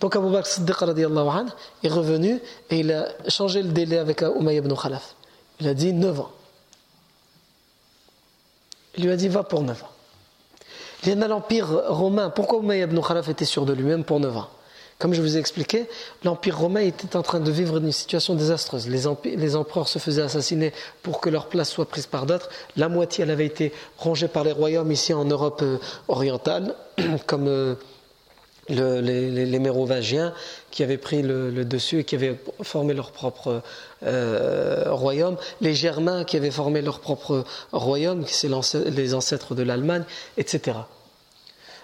[0.00, 0.76] Donc Abu Bakr Siddiq
[1.82, 5.14] est revenu et il a changé le délai avec Umayy ibn Khalaf.
[5.60, 6.32] Il a dit 9 ans.
[8.96, 9.89] Il lui a dit va pour 9 ans.
[11.02, 12.30] Il y a l'empire romain.
[12.30, 14.48] Pourquoi Umayy ibn Khalaf était sûr de lui-même pour 9 ans
[14.98, 15.86] Comme je vous ai expliqué,
[16.24, 18.86] l'empire romain était en train de vivre une situation désastreuse.
[18.88, 19.04] Les,
[19.36, 22.50] les empereurs se faisaient assassiner pour que leur place soit prise par d'autres.
[22.76, 26.74] La moitié, elle avait été rongée par les royaumes ici en Europe euh, orientale,
[27.26, 27.48] comme.
[27.48, 27.74] Euh,
[28.70, 30.32] les, Mérovingiens
[30.70, 33.62] qui avaient pris le, dessus et qui avaient formé leur propre
[34.04, 38.50] euh, royaume, les Germains qui avaient formé leur propre royaume, qui c'est
[38.90, 40.04] les ancêtres de l'Allemagne,
[40.36, 40.78] etc.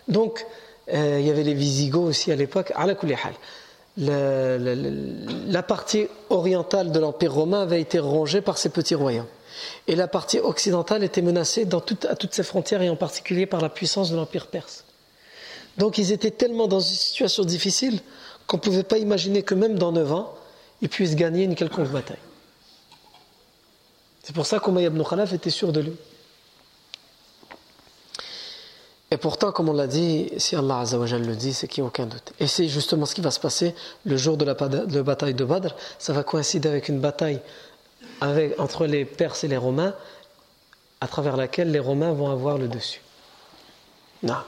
[0.09, 0.47] Donc,
[0.93, 2.95] euh, il y avait les Visigoths aussi à l'époque, à la
[3.99, 9.27] la partie orientale de l'Empire romain avait été rongée par ces petits royaumes.
[9.89, 11.67] Et la partie occidentale était menacée
[12.09, 14.85] à toutes ses frontières et en particulier par la puissance de l'Empire perse.
[15.79, 18.01] Donc ils étaient tellement dans une situation difficile
[18.47, 20.35] qu'on ne pouvait pas imaginer que même dans 9 ans,
[20.83, 22.19] ils puissent gagner une quelconque bataille.
[24.23, 25.93] C'est pour ça qu'Oumay ibn Khalaf était sûr de lui.
[29.13, 32.07] Et pourtant, comme on l'a dit, si Allah le dit, c'est qu'il n'y a aucun
[32.07, 32.33] doute.
[32.41, 35.77] Et c'est justement ce qui va se passer le jour de la, bataille de Badr.
[35.99, 37.41] Ça va coïncider avec une bataille
[38.21, 39.95] entre les Perses et les Romains,
[41.01, 43.01] à travers laquelle les Romains vont avoir le dessus.
[44.25, 44.43] Non.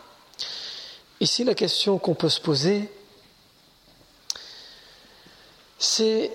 [1.20, 2.90] Ici, la question qu'on peut se poser,
[5.78, 6.32] c'est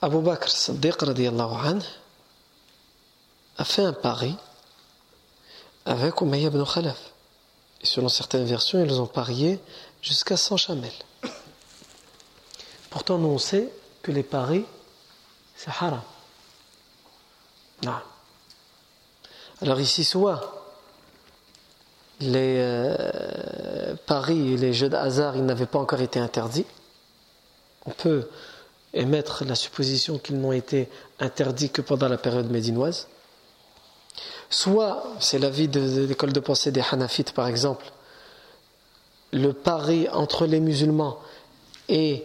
[0.00, 0.96] Abu Bakr Siddiq
[3.58, 4.36] a fait un pari
[5.84, 6.98] avec Umayya ibn Khalaf.
[7.80, 9.58] Et selon certaines versions, ils ont parié
[10.00, 10.90] jusqu'à 100 chamelles.
[12.90, 13.68] Pourtant, nous on sait
[14.02, 14.64] que les paris,
[15.56, 16.02] c'est haram.
[19.60, 20.40] Alors ici, soit
[22.20, 26.66] les euh, paris les jeux de hasard, ils n'avaient pas encore été interdits.
[27.86, 28.28] On peut
[28.94, 33.08] émettre la supposition qu'ils n'ont été interdits que pendant la période médinoise.
[34.50, 37.86] Soit, c'est l'avis de, l'école de pensée des Hanafites par exemple,
[39.32, 41.18] le pari entre les musulmans
[41.88, 42.24] et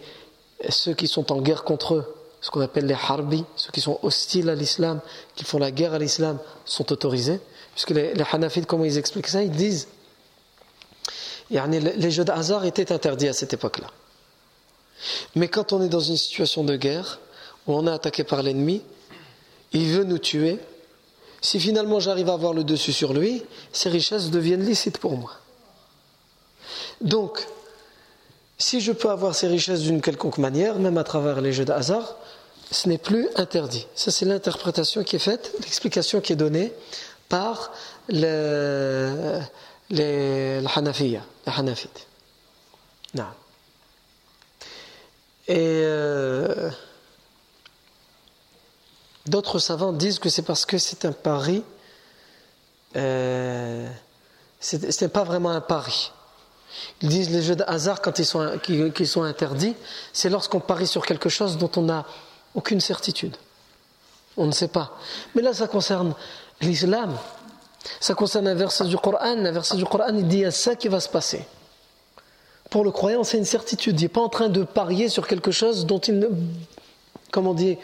[0.68, 3.98] ceux qui sont en guerre contre eux, ce qu'on appelle les harbis, ceux qui sont
[4.02, 5.00] hostiles à l'islam,
[5.34, 7.40] qui font la guerre à l'islam, sont autorisés.
[7.72, 9.42] Puisque les, les Hanafites, comment ils expliquent ça?
[9.42, 9.88] Ils disent
[11.50, 13.88] les jeux de étaient interdits à cette époque-là.
[15.34, 17.20] Mais quand on est dans une situation de guerre,
[17.66, 18.82] où on est attaqué par l'ennemi,
[19.72, 20.58] il veut nous tuer,
[21.40, 25.32] si finalement j'arrive à avoir le dessus sur lui, ces richesses deviennent licites pour moi.
[27.00, 27.46] Donc,
[28.58, 31.72] si je peux avoir ces richesses d'une quelconque manière, même à travers les jeux de
[31.72, 32.16] hasard,
[32.70, 33.86] ce n'est plus interdit.
[33.94, 36.72] Ça, c'est l'interprétation qui est faite, l'explication qui est donnée
[37.28, 37.72] par
[38.08, 39.40] les,
[39.90, 41.20] les, les Hanafites.
[45.48, 46.70] Et euh,
[49.26, 51.64] d'autres savants disent que c'est parce que c'est un pari.
[52.96, 53.88] Euh,
[54.60, 56.12] ce n'est pas vraiment un pari.
[57.00, 59.74] Ils disent les jeux de hasard quand ils sont, interdits,
[60.12, 62.04] c'est lorsqu'on parie sur quelque chose dont on n'a
[62.54, 63.36] aucune certitude.
[64.36, 64.98] On ne sait pas.
[65.34, 66.14] Mais là, ça concerne
[66.60, 67.16] l'islam.
[68.00, 69.18] Ça concerne un verset du Coran.
[69.22, 71.46] Un verset du Coran, il dit il y a ça qui va se passer.
[72.70, 73.98] Pour le croyant, c'est une certitude.
[74.00, 76.28] Il n'est pas en train de parier sur quelque chose dont il ne.
[77.30, 77.78] Comment on dit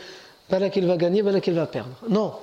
[0.51, 1.91] là qu'il va gagner, là qu'il va perdre.
[2.09, 2.35] Non.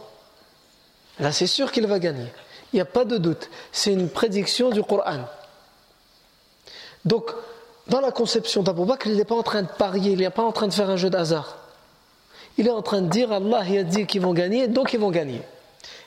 [1.19, 2.27] Là, c'est sûr qu'il va gagner.
[2.73, 3.49] Il n'y a pas de doute.
[3.71, 5.25] C'est une prédiction du Coran.
[7.05, 7.31] Donc,
[7.87, 10.43] dans la conception d'Abou Bakr, il n'est pas en train de parier, il n'est pas
[10.43, 11.57] en train de faire un jeu d'hasard.
[12.57, 15.11] Il est en train de dire Allah a dit qu'ils vont gagner, donc ils vont
[15.11, 15.41] gagner.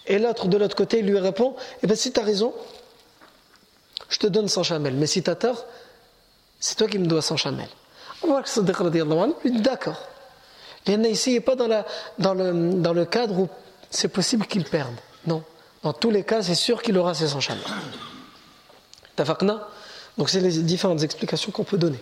[0.06, 2.54] Et l'autre, de l'autre côté, il lui répond Eh bien, si tu as raison,
[4.08, 4.94] je te donne 100 chamelles.
[4.94, 5.64] Mais si tu as tort,
[6.66, 7.68] c'est toi qui me dois 100 chamelles.
[8.24, 10.00] Il dit D'accord.
[10.86, 11.84] Ici, il n'est pas dans, la,
[12.18, 13.48] dans, le, dans le cadre où
[13.90, 14.94] c'est possible qu'il perde.
[15.26, 15.42] Non.
[15.82, 17.64] Dans tous les cas, c'est sûr qu'il aura ses 100 chamelles.
[20.16, 22.00] Donc, c'est les différentes explications qu'on peut donner.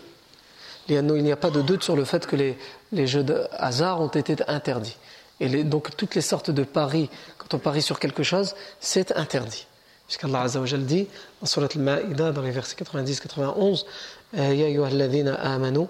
[0.88, 2.56] Il n'y a pas de doute sur le fait que les,
[2.92, 4.96] les jeux de hasard ont été interdits.
[5.40, 9.66] Et donc, toutes les sortes de paris, quand on parie sur quelque chose, c'est interdit.
[10.06, 11.08] Puisqu'Allah Azzawajal dit,
[11.40, 13.84] en Surat al-Ma'ida, dans les versets 90-91,
[14.34, 15.86] يا أيها الذين آمنوا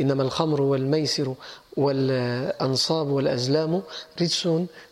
[0.00, 1.34] إنما الخمر والميسر
[1.76, 3.82] والأنصاب والأزلام
[4.20, 4.46] رجس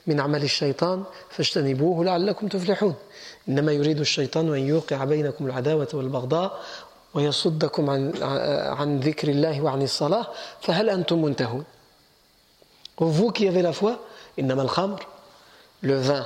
[0.07, 2.95] من عمل الشيطان فاجتنبوه لعلكم تفلحون.
[3.49, 6.61] إنما يريد الشيطان أن يوقع بينكم العداوة والبغضاء
[7.15, 8.13] ويصدكم عن,
[8.79, 10.27] عن ذكر الله وعن الصلاة
[10.61, 11.65] فهل أنتم منتهون؟
[13.01, 13.73] Vous qui avez la
[14.39, 15.07] إنما الخمر,
[15.83, 16.23] le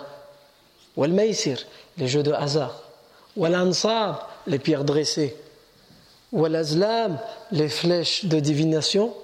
[0.96, 1.56] والميسر,
[1.98, 2.32] les jeux de
[3.37, 4.16] والأنصاب,
[4.58, 5.37] pierres dressées,
[6.35, 7.18] Walazlam,
[7.52, 9.14] les flèches de divination,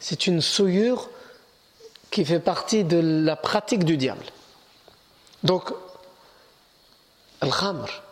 [0.00, 1.08] c'est une souillure
[2.10, 4.24] qui fait partie de la pratique du diable.
[5.44, 5.72] Donc,
[7.40, 8.02] al-khamr,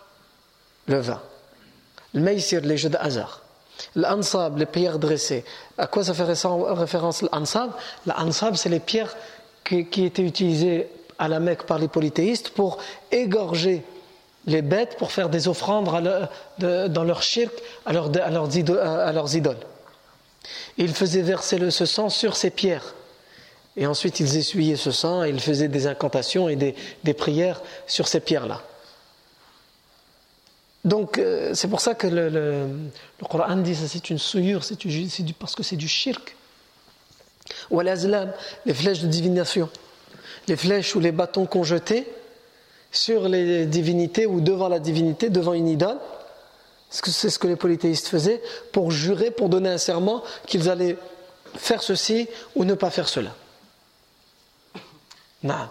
[0.86, 1.20] le vin,
[2.14, 3.42] le maïsir, les jeux de hasard,
[3.96, 5.44] l'ansab, les pierres dressées.
[5.76, 7.72] À quoi ça fait référence l'ansab
[8.06, 9.16] L'ansab, c'est les pierres
[9.64, 12.78] qui, qui étaient utilisées à la Mecque par les polythéistes pour
[13.10, 13.82] égorger
[14.46, 15.86] les bêtes pour faire des offrandes
[16.58, 17.52] dans leur shirk
[17.86, 19.56] à, leurs, idoles.
[20.76, 22.94] ils faisaient verser ce sang sur ces pierres.
[23.76, 28.08] Et ensuite, ils essuyaient ce sang et ils faisaient des incantations et des, prières sur
[28.08, 28.62] ces pierres-là.
[30.84, 32.66] Donc, euh, c'est pour ça que le, le,
[33.28, 34.78] Coran dit que c'est une souillure, c'est
[35.38, 36.36] parce que c'est du shirk.
[37.70, 38.32] Ou l'azlam,
[38.64, 39.68] les flèches de divination.
[40.46, 42.06] Les flèches ou les bâtons qu'on jetait
[42.90, 45.98] sur les divinités ou devant la divinité, devant une idole.
[46.90, 50.96] C'est ce que les polythéistes faisaient pour jurer, pour donner un serment qu'ils allaient
[51.54, 53.34] faire ceci ou ne pas faire cela?
[55.42, 55.68] Non.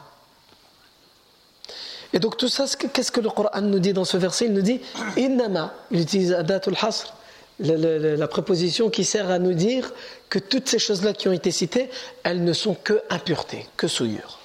[2.14, 4.46] Et donc tout ça, qu'est-ce que le Coran nous dit dans ce verset?
[4.46, 4.80] Il nous dit
[5.18, 7.14] Innama, il utilise Adatul Hasr,
[7.60, 9.92] la, préposition qui sert à nous dire
[10.30, 11.90] que toutes ces choses-là qui ont été citées,
[12.24, 14.40] elles ne sont que impuretés, que souillures.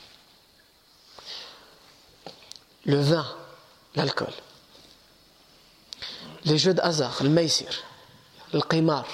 [2.85, 3.27] Le vin,
[3.95, 4.33] l'alcool,
[6.45, 6.81] les jeux de
[7.23, 7.69] le maïsir,
[8.53, 9.07] le qimar,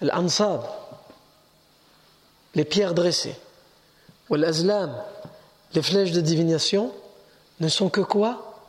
[0.00, 0.62] l'ansab,
[2.54, 3.36] les pierres dressées,
[4.30, 4.94] ou l'azlam,
[5.74, 6.92] les flèches de divination,
[7.60, 8.62] ne sont que quoi?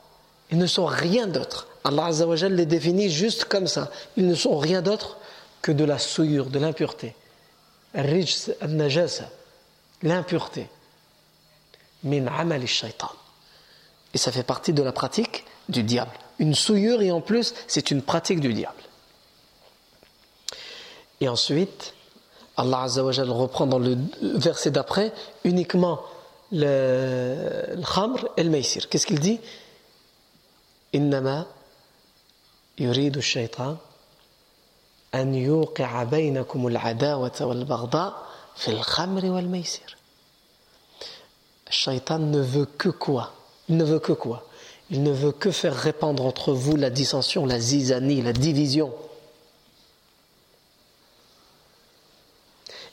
[0.51, 1.67] Ils ne sont rien d'autre.
[1.83, 2.09] Allah
[2.49, 3.91] les définit juste comme ça.
[4.17, 5.17] Ils ne sont rien d'autre
[5.61, 7.15] que de la souillure, de l'impureté.
[10.03, 10.67] L'impureté
[12.05, 13.09] min amal shaitan.
[14.13, 16.11] Et ça fait partie de la pratique du diable.
[16.39, 18.81] Une souillure et en plus, c'est une pratique du diable.
[21.19, 21.93] Et ensuite,
[22.57, 25.11] Allah Azzawajal reprend dans le verset d'après
[25.43, 26.01] uniquement
[26.51, 28.87] le, le khamr et le maïsir.
[28.87, 29.39] Qu'est-ce qu'il dit?
[30.93, 31.47] Innama
[32.77, 33.77] yuridu shaitan
[35.13, 38.15] an yuqi'a baynakum al-adawata wal-baghda
[38.55, 38.77] fil.
[41.75, 43.33] Shaitan ne veut que quoi?
[43.67, 44.47] Il ne veut que quoi?
[44.89, 48.93] Il ne veut que faire répandre entre vous la dissension, la zizanie, la division.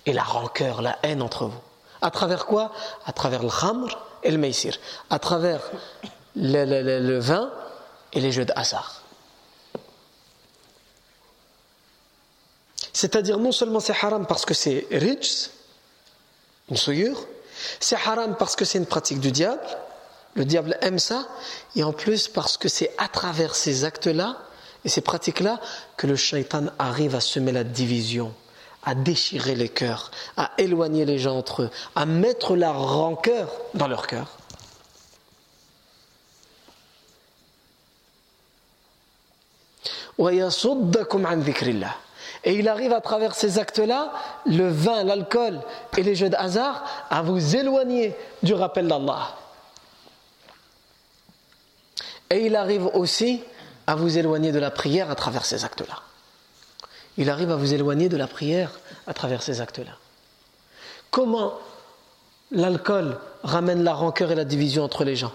[0.04, 1.60] Et la rancœur, la haine entre vous.
[2.00, 2.72] À travers quoi?
[3.06, 4.76] À travers le khamr et le maïsir.
[5.10, 5.60] À travers
[6.34, 7.52] le, vin
[8.12, 8.52] et les jeux de.
[12.92, 15.50] C'est-à-dire non seulement c'est haram parce que c'est rich,
[16.68, 17.26] une souillure,
[17.80, 19.60] c'est haram parce que c'est une pratique du diable,
[20.34, 21.26] le diable aime ça,
[21.76, 24.36] et en plus parce que c'est à travers ces actes-là
[24.84, 25.60] et ces pratiques-là
[25.96, 28.34] que le shaitan arrive à semer la division,
[28.82, 33.88] à déchirer les cœurs, à éloigner les gens entre eux, à mettre la rancœur dans
[33.88, 34.38] leur cœur.
[42.44, 44.12] Et il arrive à travers ces actes-là,
[44.46, 45.60] le vin, l'alcool
[45.96, 49.36] et les jeux de hasard, à vous éloigner du rappel d'Allah.
[52.30, 53.42] Et il arrive aussi
[53.86, 56.02] à vous éloigner de la prière à travers ces actes-là
[57.16, 58.70] il arrive à vous éloigner de la prière
[59.06, 59.92] à travers ces actes-là.
[61.10, 61.58] Comment
[62.50, 65.32] l'alcool ramène la rancœur et la division entre les gens?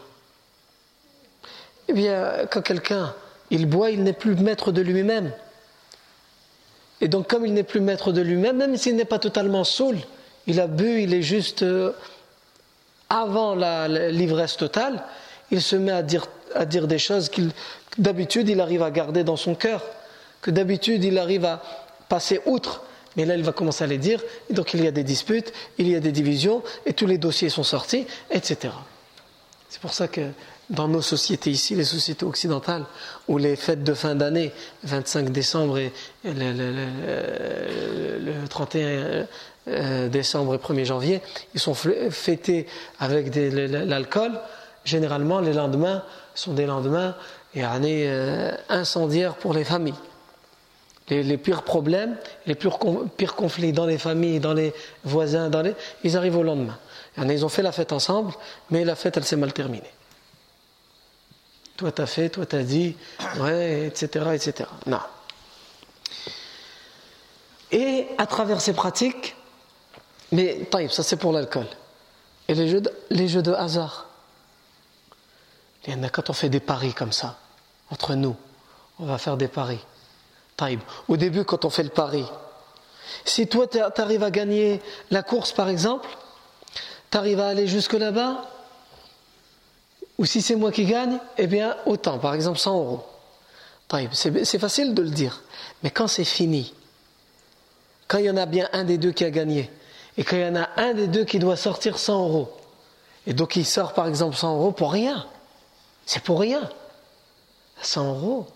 [1.88, 3.14] Eh bien, quand quelqu'un
[3.52, 5.32] il boit, il n'est plus maître de lui-même.
[7.02, 9.98] Et donc, comme il n'est plus maître de lui-même, même, s'il n'est pas totalement saoul,
[10.48, 11.92] il a bu, il est juste euh,
[13.10, 15.04] avant l'ivresse totale,
[15.52, 16.26] il se met à dire,
[16.56, 17.52] à dire des choses qu'il
[17.98, 19.84] d'habitude il arrive à garder dans son cœur
[20.42, 21.62] que d'habitude il arrive à
[22.10, 22.84] passer outre,
[23.16, 25.52] mais là il va commencer à les dire, et donc il y a des disputes,
[25.78, 28.74] il y a des divisions, et tous les dossiers sont sortis, etc.
[29.70, 30.22] C'est pour ça que
[30.70, 32.86] dans nos sociétés ici, les sociétés occidentales,
[33.28, 34.52] où les fêtes de fin d'année,
[34.84, 35.94] 25 décembre et
[36.26, 36.86] le,
[38.50, 39.28] 31
[39.70, 41.22] euh, décembre et 1er janvier,
[41.54, 42.68] ils sont fêtés
[43.00, 44.40] avec l'alcool,
[44.84, 46.04] généralement les lendemains
[46.36, 47.16] sont des lendemains
[47.56, 49.94] et années euh, incendiaires pour les familles
[51.10, 52.80] les, pires problèmes, les pires,
[53.36, 56.78] conflits dans les familles, dans les voisins, dans les, ils arrivent au lendemain.
[57.18, 58.34] Ils ont fait la fête ensemble,
[58.70, 59.90] mais la fête, elle s'est mal terminée.
[61.78, 62.98] Toi, t'as fait, toi, t'as dit,
[63.40, 64.66] ouais, etc..
[64.88, 65.00] Non.
[67.72, 69.36] Et à travers ces pratiques,
[70.32, 71.68] mais ça c'est pour l'alcool.
[72.48, 74.08] Et les jeux, de, les jeux de hasard.
[75.86, 77.38] Il y en a quand on fait des paris comme ça,
[77.92, 78.36] entre nous,
[79.00, 79.80] on va faire des paris.
[81.08, 82.26] Au début, quand on fait le pari,
[83.24, 86.10] si toi tu arrives à gagner la course par exemple,
[87.12, 88.44] tu arrives à aller jusque là-bas,
[90.18, 93.06] ou si c'est moi qui gagne, eh bien autant, par exemple 100 euros.
[94.14, 95.44] C'est facile de le dire,
[95.84, 96.74] mais quand c'est fini,
[98.08, 99.70] quand il y en a bien un des deux qui a gagné,
[100.18, 102.52] et quand il y en a un des deux qui doit sortir 100 euros,
[103.28, 105.26] et donc il sort par exemple 100 euros pour rien,
[106.06, 106.70] c'est pour rien.
[107.82, 108.48] 100 euros,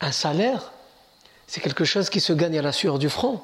[0.00, 0.72] un salaire,
[1.46, 3.40] c'est quelque chose qui se gagne à la sueur du front.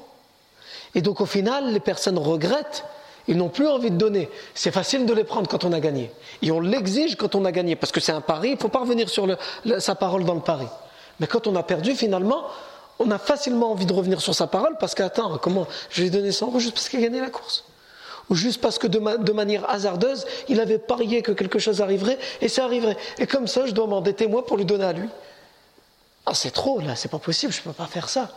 [0.95, 2.85] Et donc au final, les personnes regrettent
[3.27, 4.29] Ils n'ont plus envie de donner.
[4.53, 6.11] C'est facile de les prendre quand on a gagné.
[6.41, 8.69] Et on l'exige quand on a gagné, parce que c'est un pari, il ne faut
[8.69, 9.27] pas revenir sur
[9.79, 10.67] sa parole dans le pari.
[11.19, 12.45] Mais quand on a perdu, finalement,
[12.99, 16.11] on a facilement envie de revenir sur sa parole, parce qu'attends, comment je lui ai
[16.11, 17.65] donné 100 euros juste parce qu'il a gagné la course?
[18.29, 22.47] Ou juste parce que de, manière hasardeuse, il avait parié que quelque chose arriverait et
[22.47, 22.95] ça arriverait.
[23.19, 25.09] Et comme ça, je dois m'endetter moi pour lui donner à lui.
[26.25, 28.29] Ah, c'est trop là, c'est pas possible, je ne peux pas faire ça.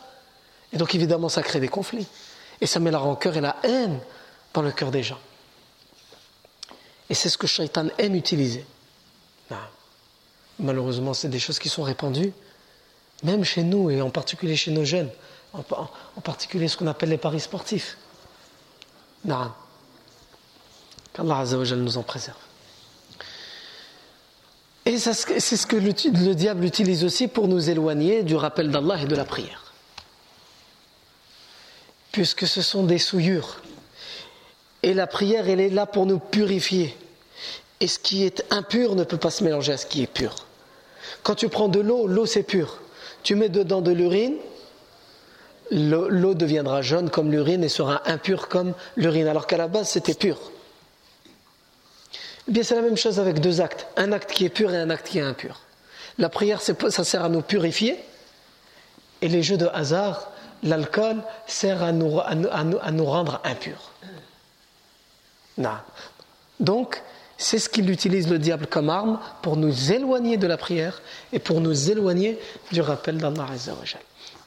[0.73, 2.07] Et donc évidemment, ça crée des conflits.
[2.61, 4.01] Et ça met la rancœur et la haine
[4.55, 5.19] dans le cœur des gens.
[7.11, 8.65] Et c'est ce que Shaitan aime utiliser.
[9.51, 9.69] Ah.
[10.59, 12.33] Malheureusement, c'est des choses qui sont répandues,
[13.23, 15.11] même chez nous et en particulier chez nos jeunes,
[15.53, 15.63] en,
[16.23, 17.99] particulier ce qu'on appelle les paris sportifs.
[19.25, 19.53] Non.
[21.13, 22.39] Qu'Allah Azzawajal nous en préserve.
[24.87, 29.07] Et c'est ce que le diable utilise aussi pour nous éloigner du rappel d'Allah et
[29.07, 29.73] de la prière.
[32.13, 33.64] Puisque ce sont des souillures.
[34.85, 36.95] Et la prière, elle est là pour nous purifier.
[37.81, 40.35] Et ce qui est impur ne peut pas se mélanger à ce qui est pur.
[41.23, 42.81] Quand tu prends de l'eau, l'eau c'est pur.
[43.23, 44.37] Tu mets dedans de l'urine,
[45.71, 50.13] l'eau deviendra jaune comme l'urine et sera impure comme l'urine, alors qu'à la base c'était
[50.13, 50.39] pur.
[52.47, 53.87] Eh bien, c'est la même chose avec deux actes.
[53.97, 55.61] Un acte qui est pur et un acte qui est impur.
[56.19, 57.99] La prière, ça sert à nous purifier.
[59.23, 60.31] Et les jeux de hasard,
[60.63, 63.93] l'alcool, sert à nous, à, nous, rendre impurs.
[66.61, 67.03] Donc,
[67.37, 71.01] c'est ce qu'il utilise le diable comme arme pour nous éloigner de la prière
[71.33, 72.39] et pour nous éloigner
[72.73, 74.01] du rappel d'Allah Azzawajal.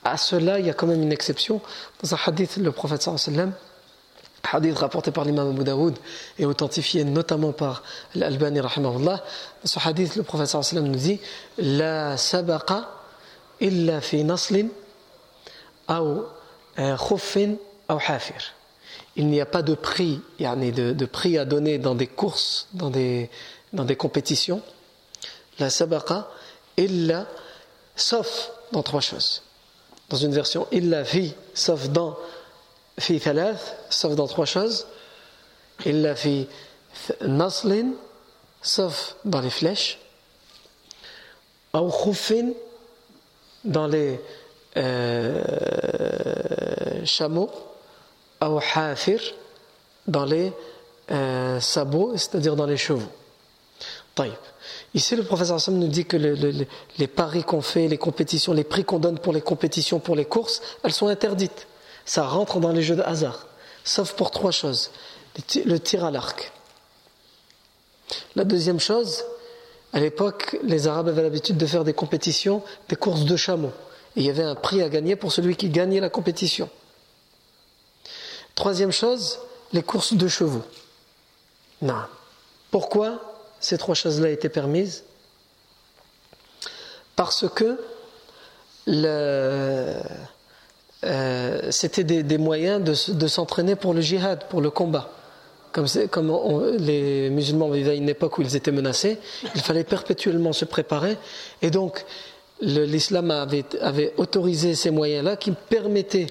[0.03, 1.61] À cela, il y a quand même une exception.
[2.01, 3.51] Dans un hadith, le prophète sallallahu
[4.53, 5.97] hadith rapporté par l'imam Abu Daoud
[6.39, 7.83] et authentifié notamment par
[8.15, 9.23] l'Albani rahimahullah,
[9.63, 11.19] dans ce hadith, le professeur sallam nous dit
[11.57, 12.89] La sabaqa
[13.59, 14.67] illa fi naslin
[15.89, 16.23] ou
[16.97, 17.55] khuffin
[17.89, 18.53] ou hafir.
[19.17, 22.91] Il n'y a pas de prix, de, de prix à donner dans des courses, dans
[22.91, 23.29] des,
[23.73, 24.61] dans des compétitions.
[25.57, 26.29] La sabaqa
[26.77, 27.25] illa,
[27.95, 29.41] sauf dans trois choses.
[30.09, 32.15] Dans une version illa fi, sauf dans
[32.99, 33.19] fi
[33.89, 34.85] sauf dans trois choses.
[35.85, 36.47] Il l'a fait
[37.21, 37.93] naslin,
[38.61, 39.99] sauf dans les flèches.
[41.73, 42.51] Ou khufin,
[43.63, 44.19] dans les
[44.77, 45.43] euh,
[47.03, 47.49] chameaux.
[48.41, 49.19] Ou hafir,
[50.07, 50.53] dans les
[51.11, 53.09] euh, sabots, c'est-à-dire dans les chevaux.
[54.93, 58.83] Ici, le professeur Hassan nous dit que les paris qu'on fait, les compétitions, les prix
[58.83, 61.67] qu'on donne pour les compétitions, pour les courses, elles sont interdites
[62.07, 63.45] ça rentre dans les jeux de hasard,
[63.83, 64.89] sauf pour trois choses.
[65.65, 66.51] Le tir à l'arc.
[68.35, 69.25] La deuxième chose,
[69.93, 73.73] à l'époque, les Arabes avaient l'habitude de faire des compétitions, des courses de chameaux.
[74.15, 76.69] Et il y avait un prix à gagner pour celui qui gagnait la compétition.
[78.57, 79.37] Troisième chose,
[79.71, 80.63] les courses de chevaux.
[81.83, 81.93] Non.
[82.71, 83.21] Pourquoi
[83.59, 85.03] ces trois choses-là étaient permises?
[87.15, 87.79] Parce que
[88.87, 90.01] euh,
[91.69, 95.11] c'était des, moyens de, s'entraîner pour le jihad, pour le combat.
[95.71, 95.85] Comme,
[96.79, 99.19] les musulmans vivaient à une époque où ils étaient menacés,
[99.53, 101.19] il fallait perpétuellement se préparer.
[101.61, 102.03] Et donc,
[102.59, 106.25] l'islam avait, autorisé ces moyens-là qui permettaient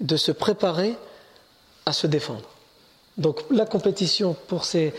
[0.00, 0.96] de se préparer
[1.86, 2.48] à se défendre.
[3.16, 4.92] Donc, la compétition pour ces,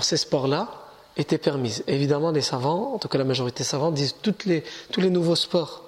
[0.00, 0.68] sports-là
[1.16, 1.82] était permise.
[1.86, 5.82] Évidemment, les savants, en tout cas la majorité savants, disent tous les nouveaux sports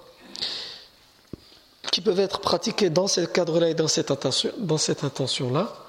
[1.92, 5.85] qui peuvent être pratiqués dans ce cadre-là et dans cette intention-là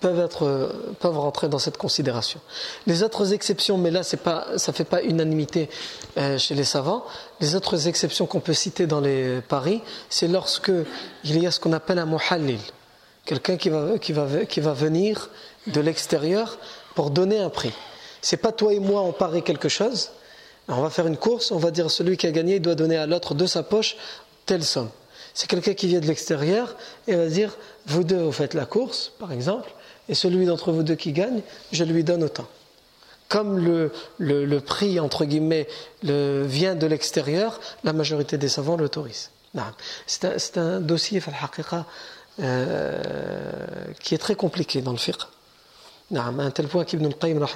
[0.00, 2.40] peuvent, être, peuvent rentrer dans cette considération.
[2.86, 5.68] Les autres exceptions, mais là pas, ça ne fait pas unanimité
[6.16, 7.04] euh, chez les savants,
[7.40, 10.72] les autres exceptions qu'on peut citer dans les paris, c'est lorsque
[11.24, 12.60] il y a ce qu'on appelle un muhallil,
[13.24, 15.30] quelqu'un qui va, qui, va, qui va venir
[15.66, 16.58] de l'extérieur
[16.94, 17.72] pour donner un prix.
[18.22, 20.10] C'est pas toi et moi on parie quelque chose,
[20.68, 22.96] on va faire une course, on va dire celui qui a gagné il doit donner
[22.96, 23.96] à l'autre de sa poche
[24.46, 24.90] telle somme.
[25.34, 26.74] C'est quelqu'un qui vient de l'extérieur
[27.06, 29.70] et va dire vous deux vous faites la course par exemple
[30.08, 31.42] et celui d'entre vous deux qui gagne,
[31.72, 32.46] je lui donne autant.
[33.28, 35.68] Comme le, le, prix entre guillemets
[36.02, 39.30] le, vient de l'extérieur, la majorité des savants l'autorisent.
[40.06, 41.22] C'est un, un, dossier
[42.40, 43.02] euh,
[44.00, 45.20] qui est très compliqué dans le fiqh.
[46.14, 47.46] À un tel point qu'Ibn al-Qayyim,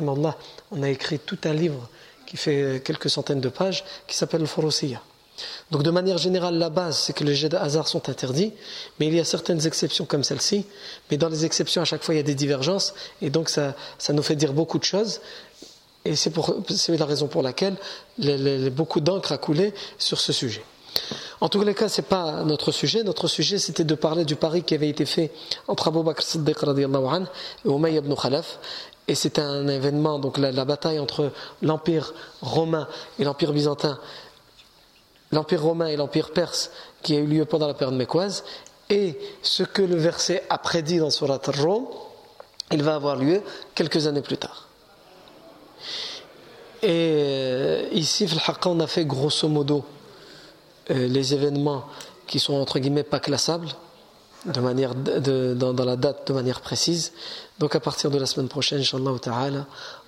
[0.70, 1.88] on a écrit tout un livre
[2.24, 5.03] qui fait quelques centaines de pages, qui s'appelle le Forosiya.
[5.70, 8.53] Donc de manière générale, la base, c'est que les jets de hasard sont interdits,
[8.99, 10.66] mais il y a certaines exceptions comme celle-ci,
[11.11, 13.74] mais dans les exceptions, à chaque fois, il y a des divergences, et donc ça,
[14.11, 15.20] nous fait dire beaucoup de choses,
[16.05, 16.37] et c'est
[16.99, 17.76] la raison pour laquelle
[18.72, 20.62] beaucoup d'encre a coulé sur ce sujet.
[21.41, 23.03] En tous les cas, ce n'est pas notre sujet.
[23.03, 25.32] Notre sujet, c'était de parler du pari qui avait été fait
[25.66, 27.26] entre Abu Bakr Siddiq anhu,
[27.64, 28.59] et Umayy ibn Khalaf.
[29.07, 31.30] Et c'était un événement, donc la, bataille entre
[31.61, 33.99] l'Empire romain et l'Empire byzantin,
[35.32, 36.70] l'Empire romain et l'Empire perse,
[37.02, 38.44] qui a eu lieu pendant la période mécoise.
[38.90, 41.86] Et ce que le verset a prédit dans Surat al-Rum,
[42.72, 43.42] il va avoir lieu
[43.74, 44.68] quelques années plus tard.
[46.82, 48.28] Et euh, ici,
[48.66, 49.84] on a fait grosso modo
[50.90, 51.84] euh, les événements
[52.26, 53.68] qui sont entre guillemets pas classables
[54.44, 57.12] de manière dans, la date de manière précise.
[57.58, 58.82] Donc à partir de la semaine prochaine,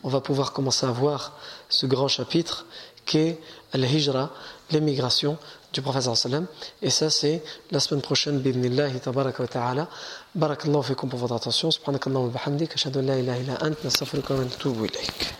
[0.03, 1.33] on va pouvoir commencer à voir
[1.71, 2.67] ce grand chapitre
[3.07, 3.41] qui est
[3.73, 4.31] al-hijra,
[4.71, 5.39] l'émigration
[5.73, 6.47] du prophète sallam.
[6.83, 9.89] Et ça c'est la semaine prochaine, bidnillahi tabaraka wa ta'ala.
[10.35, 11.71] Barakallahu fikum pour votre attention.
[11.71, 12.75] Subhanakallahu wa bihamdik.
[12.75, 13.85] Ashhadu an la ilaha illa ant.
[13.85, 15.35] Nastaghfiruka wa natubu ilayk.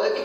[0.00, 0.24] Lucky.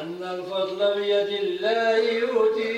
[0.00, 2.69] وأن الفضل بيد الله يؤتي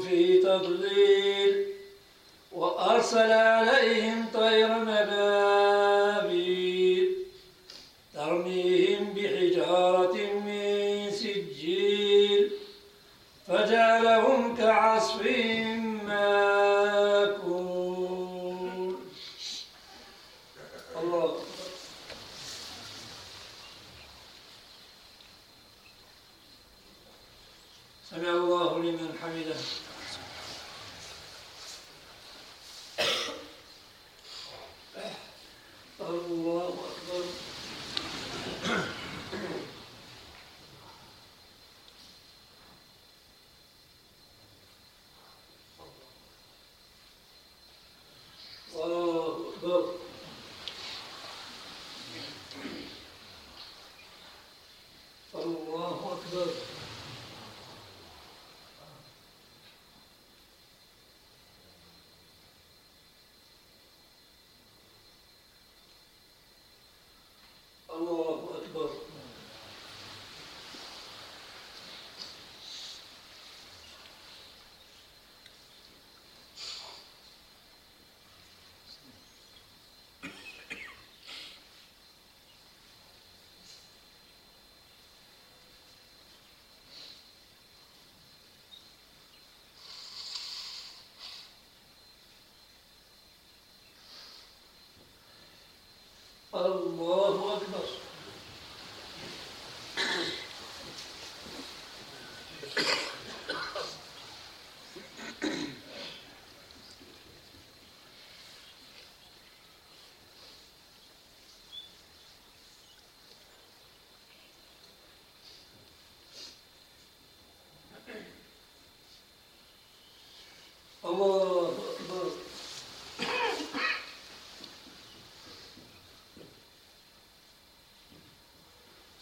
[0.00, 1.66] في تضليل
[2.52, 5.69] وأرسل عليهم طير نبات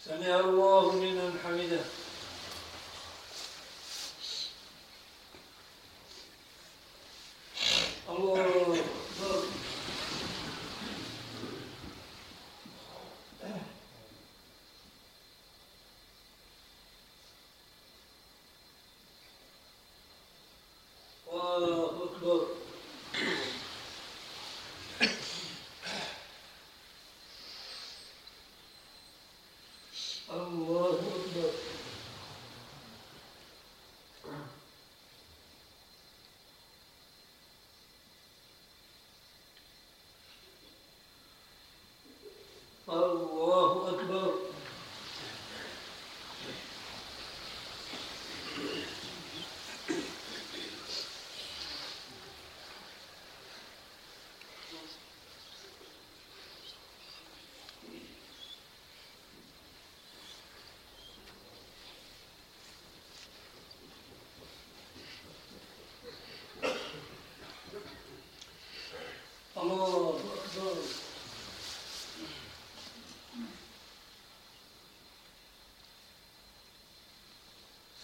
[0.09, 0.68] 今天我。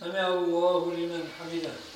[0.05, 1.94] سمع الله لمن حمده.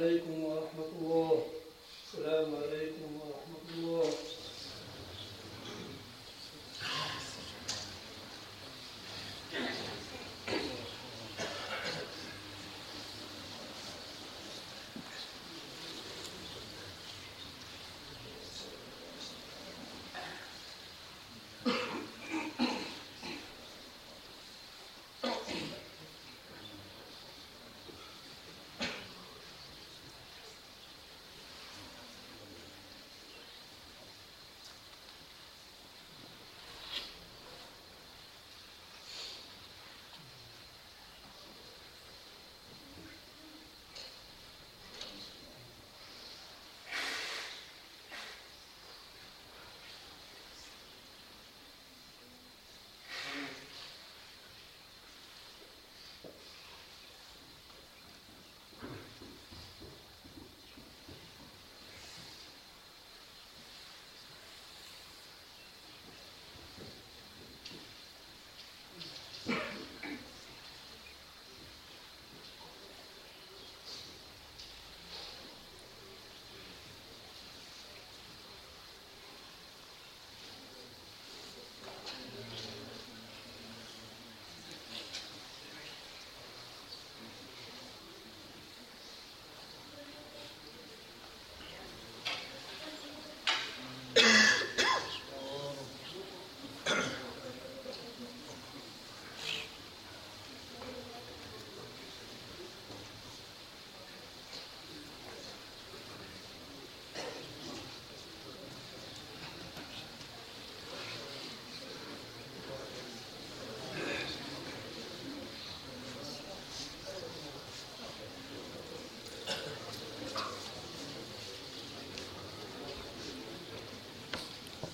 [0.00, 0.39] travail qu'on